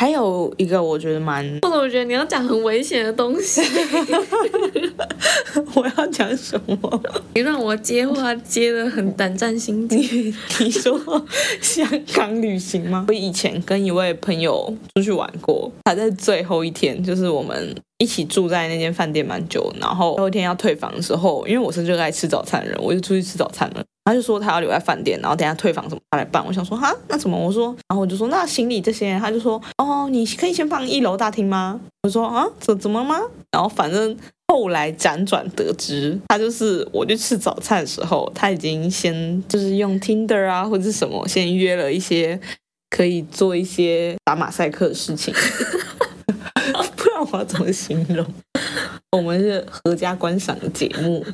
[0.02, 3.62] 还有一个我觉得蛮，或者我觉得你要讲很危险的东西。
[5.76, 7.02] 我要讲什么？
[7.36, 10.00] 你让我接话接的很胆战心惊。
[10.58, 11.00] 你说
[11.60, 13.04] 香港旅行吗？
[13.06, 17.72] 我以前跟一位朋友出去玩过，他在最后一天，就是我们
[18.02, 23.84] 一起住在那间饭店蛮久，然后最后一天要退房的时候，因为我是热爱吃早餐的人，我就出去吃早餐了。
[24.04, 26.44] 他就说他要留在饭店，然后等下退房什么他来办。
[26.44, 27.38] 我想说哈，那怎么？
[27.38, 31.80] 我说，然后我就说那行李这些，他就说哦，你可以先放一楼大厅吗？
[32.02, 33.20] 我说啊，怎怎么吗？
[33.52, 34.16] 然后反正
[34.48, 42.40] 后来辗转得知，他就是我去吃早餐的时候，他已经先就是用 Tinder 啊或者什么，先约了一些
[42.90, 45.32] 可以做一些打马赛克的事情，
[47.02, 48.24] 不知道我要怎么形容。
[49.10, 51.24] 我们是合家观赏的节目。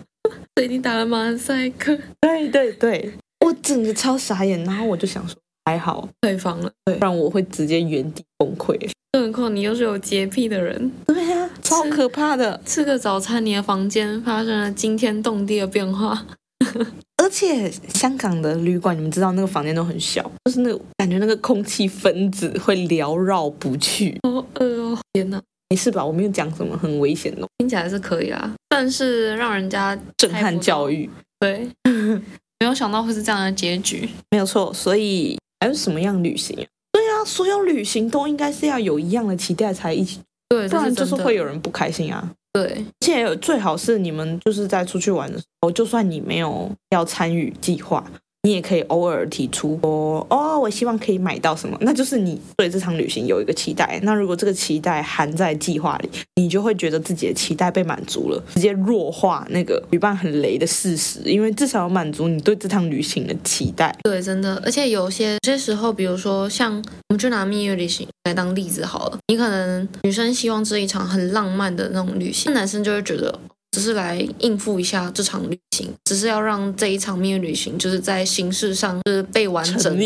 [0.57, 1.97] 所以你打了马赛克？
[2.21, 3.13] 对对对，
[3.45, 8.91] 我整个超傻眼，然后我就想说，还好退房了，对，不然我会直接原地崩溃。
[9.13, 12.59] 更何况你又是有洁癖的人，对呀、啊，超可怕的。
[12.65, 16.27] 吃，吃个早餐，你的房间发生了惊天动地的变化，
[17.23, 24.19] 而且香港的旅馆，你们知道那个房间都很小，就是那个感觉，那个空气分子会缭绕不去。
[24.25, 25.41] 好饿哦，天哪！
[25.71, 26.05] 没事吧？
[26.05, 31.09] 我没有讲什么很危险的，听起来是可以啊，但是让人家震撼教育。
[31.39, 31.69] 对，
[32.59, 34.09] 没有想到会是这样的结局。
[34.31, 36.65] 没有错，所以还有什么样旅行啊？
[36.93, 42.33] 对啊，所有旅行都应该是要有一样的期待才一起，对，不然就是会有人不开心啊。
[42.53, 48.05] 对，而且最好是你们就是在出去玩的时候，就算你没有要参与计划。
[48.43, 53.99] 你也可以偶尔提出说哦，我希望可以买到什么，那就是你对这场旅行有一个期待。
[54.05, 63.95] 那如果这个期待含在计划里，你就会觉得自己的期待被满足了，直接弱化那个旅伴很雷的事实，因为至少要满足你对这趟旅行的期待。
[64.05, 66.77] 对，真的，而且有些些时候，比如说像
[67.09, 73.39] 我们就拿蜜月旅行来当例子好了，你可能女生希望这一场很浪漫的那种旅行，男生就会觉得。
[73.71, 79.97] 只是来应付一下这场旅行，只是要让这一场蜜月旅行就是在形式上就是被完整。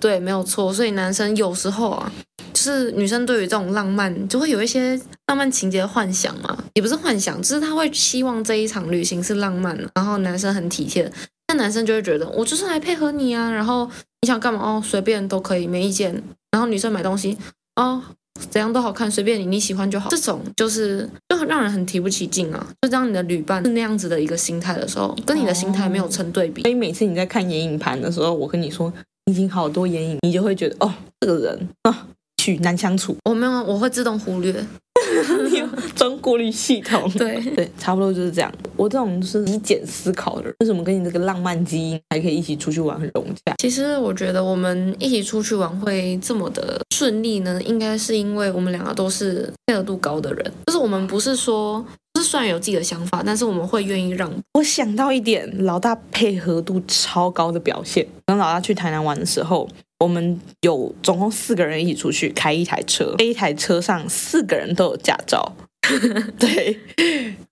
[0.00, 0.72] 对，没有错。
[0.72, 2.12] 所以男生有时候啊，
[2.52, 11.10] 就是女生对于这种浪漫就会有一些浪漫情节的幻想嘛，也不是幻想，只是他会希望这一场旅行是浪漫的，然后男生很体贴，
[11.48, 13.88] 那男生就会觉得我就是来配合你啊，然后
[14.20, 16.22] 你想干嘛哦，随便都可以，没意见。
[16.50, 17.38] 然后女生买东西
[17.76, 18.02] 哦。
[18.50, 20.10] 怎样都好看，随便你，你喜欢就好。
[20.10, 22.66] 这种就是就很让人很提不起劲啊！
[22.82, 26.62] 就当你的旅伴是那样子的一个心态的时候，跟你的心态没有成对比。
[26.62, 28.92] 所以每次你在看眼影盘的时候，我跟你说
[29.26, 32.06] 已经好多眼影，你就会觉得哦，这个人啊，
[32.38, 33.16] 去难相处。
[33.24, 34.52] 我没有，我会自动忽略。
[35.50, 38.52] 你有装过滤系统， 对对，差不多就是这样。
[38.76, 43.54] 我这种是以简思考的人，为什么跟你这个浪漫基因还可以一起出去玩很融洽？
[43.58, 50.52] 其实我觉得我们一起出去玩会这么的顺利呢，应该是因为我们两个都是配合度高的人。
[50.66, 51.84] 就是我们不是说，
[52.14, 54.30] 就是虽然有自己的想法，但是我们会愿意让。
[54.54, 58.06] 我想到一点，老大配合度超高的表现。
[58.26, 59.68] 跟老大去台南玩的时候。
[60.02, 65.54] 我们有总共四个人一起出去开一台车，这一台车上四个人都有驾照，
[66.36, 66.76] 对，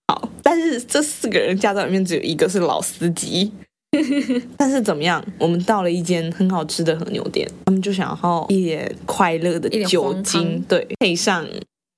[0.08, 3.52] 好，但是这四个人驾照里面只有一个是老司机，
[4.58, 5.24] 但是怎么样？
[5.38, 11.46] 我们到了一间很好吃的和牛店，他们就想要一点快乐的酒精，对，配上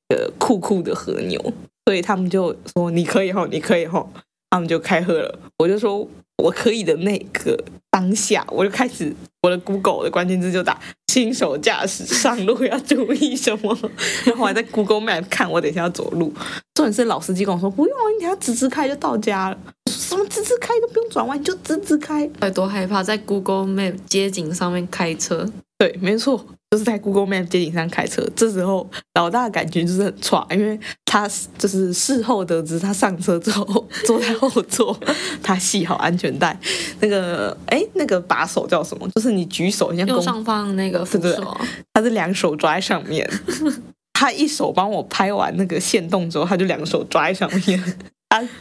[0.08, 1.40] 呃酷酷的和牛，
[1.86, 4.12] 所以他们就说你可以吼，你可以吼，
[4.50, 6.06] 他们就开喝了，我就说。
[6.42, 7.56] 我可以的那个
[7.88, 10.78] 当下，我就开始我的 Google 的关键字就打
[11.08, 13.76] 新手驾驶上路要注意什么？
[14.24, 16.32] 然后我还在 Google Map 看我等一下要走路。
[16.74, 19.58] 重点是老司机跟我说不用，你等下直直开就到家了。
[20.12, 22.28] 什么直直开都不用转弯，你就直直开。
[22.42, 25.50] 有多害怕在 Google Map 街景上面开车？
[25.78, 28.22] 对，没错，就是在 Google Map 街景上开车。
[28.36, 34.96] 这时候老大的感觉就是很差，因为他就是事后得知他上车之后坐在后座，
[35.42, 36.56] 他系好安全带，
[37.00, 39.08] 那个哎那个把手叫什么？
[39.14, 41.56] 就是你举手，像右上方那个扶手，
[41.94, 43.28] 他是两手抓在上面。
[44.14, 48.11] 他一手帮我拍完那个线动之后，他就两手抓在上面，他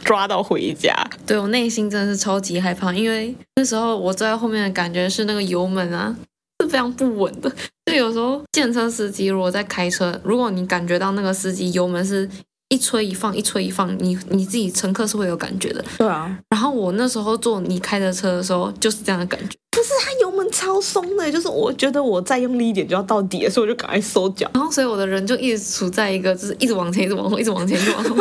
[0.04, 0.94] 抓到回家。
[1.26, 6.16] 对，我内心真的是超级害怕，因为那时候我坐在后面的感觉是那个油门啊。
[6.60, 7.52] 是非常不稳的，
[7.86, 12.28] 就有时候，电车司机如果在开车，如果你感觉到那个司机油门是
[12.72, 15.84] 一吹一放，一吹一放，你你自己乘客是会有感觉的。
[15.98, 16.34] 对啊。
[16.48, 19.56] 然后我那时候坐你开的车的时候，就是这样的感觉。
[19.70, 24.50] 可是，它油门超松的，就是我觉得我再用力一点就要到底了，所以我就赶快收脚。
[24.54, 28.16] 然后，所以我的人就一直处在一个就是一直往前，一直往后，一直往前，一直往后。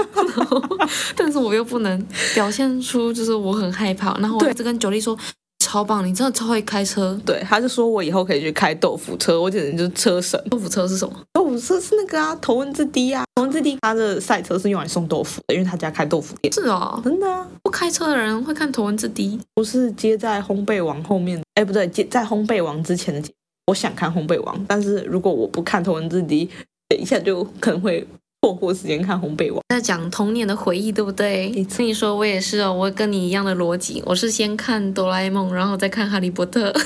[1.16, 5.18] 但是我又不能表现出就是我很害怕，然后我一直跟九莉说。
[5.62, 6.06] 超棒！
[6.06, 7.18] 你真的超会开车。
[7.24, 10.44] 对，他就说我以后可以去开豆腐车，我简直就是车神。
[10.50, 11.14] 豆腐车是什么？
[11.32, 16.52] 豆腐车是那个啊，头文字 D 啊，头文字 D 他的赛车是用来送豆腐的，因为他家开豆腐店。
[16.52, 17.48] 是哦，真的啊。
[17.62, 21.42] 不开车的人会看头文字 D，不是接在烘焙王后面？
[21.54, 23.30] 哎，不对，接在烘焙王之前的。
[23.68, 26.50] 我想看烘焙王，但是如果我不看头文字 D，
[26.90, 28.06] 等一下就可能会。
[28.42, 31.52] 错过时间看红背王，在讲童年的回忆，对不对？
[31.78, 36.74] 跟你说，我也是哦，我跟你一样的逻辑，我是先看哆啦 A 梦，然后再看哈利波特。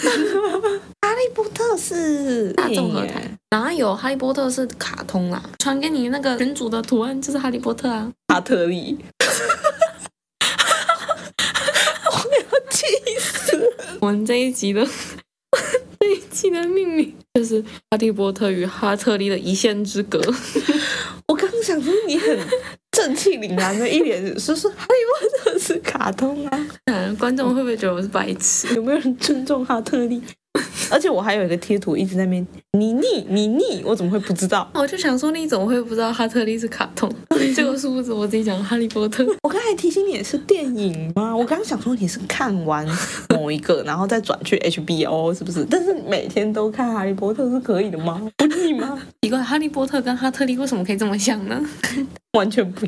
[1.02, 5.42] 哈利波特是大众合台，哪有哈利波特是卡通啦？
[5.58, 8.98] 传给你那个群组的图案就是哈利波特啊，哈特利。
[12.12, 12.86] 我要气
[13.18, 13.74] 死！
[14.02, 14.86] 我们这一集的
[16.02, 20.20] 这一集的命名就是哈利波特与哈特利的一线之隔。
[22.08, 22.38] 你很
[22.92, 24.94] 正气凛然的一脸，说说哈利
[25.30, 28.74] 波特是卡通啊， 嗯，观众会不会觉得我是白痴？
[28.76, 30.22] 有没有人尊重哈特利？
[30.92, 34.70] 而且我还有一个贴图一直在那边，你腻你腻，我怎么会不知道？
[34.74, 37.12] 我 就想说你怎么会不知道哈特利是卡通？
[37.56, 39.26] 结果是不是我自己讲哈利波特？
[39.44, 41.36] 我刚才提醒你也是电影吗？
[41.36, 42.88] 我刚刚想说你是看完
[43.30, 45.66] 某一个，然后再转去 HBO 是不是？
[45.70, 48.22] 但是每天都看哈利波特是可以的吗？
[48.38, 49.00] 不腻吗？
[49.22, 51.62] 奇怪，哈利波特跟哈特利为什么可以这么像呢？
[52.34, 52.86] 完全不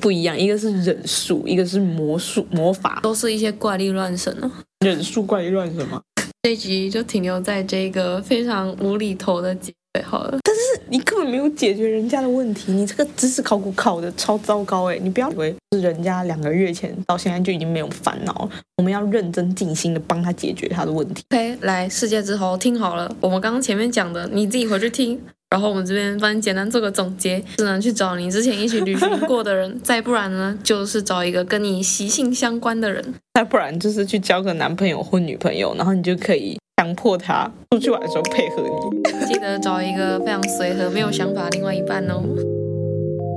[0.00, 4.50] 不一样，一个是忍术，一个是魔术魔法，都是一些怪力乱神哦。
[4.80, 6.02] 忍术怪力乱神吗？
[6.44, 10.38] 这一集就停留在这个非常无厘头的节尾好了。
[10.42, 14.98] 但是你根本没有解决人家的问题，你这个知识考古考的超糟糕哎！
[14.98, 21.22] 你不要以为是人家两个月前到现在就已经没有烦恼了，我们要认真尽心的帮他解决他的问题。
[21.30, 25.20] OK，来世界之后听好了，我们刚刚前面讲的，你自己回去听。
[25.50, 39.28] 然后我们这边帮你简单做个总结，只能去找你之前一起旅行过的人，再不然呢，就是找一个跟你习性相关的人，再不然就是去交个男朋友或女朋友，然后你就可以强迫他出去玩的时候配合你。
[39.32, 42.20] 记得找一个非常随和、没有想法的另外一半哦。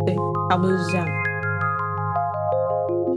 [0.03, 0.15] 对，
[0.49, 1.05] 差不多是这样。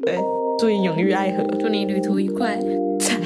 [0.02, 0.18] 对，
[0.58, 2.58] 祝你永浴爱河，祝你旅途愉快。
[3.00, 3.16] 再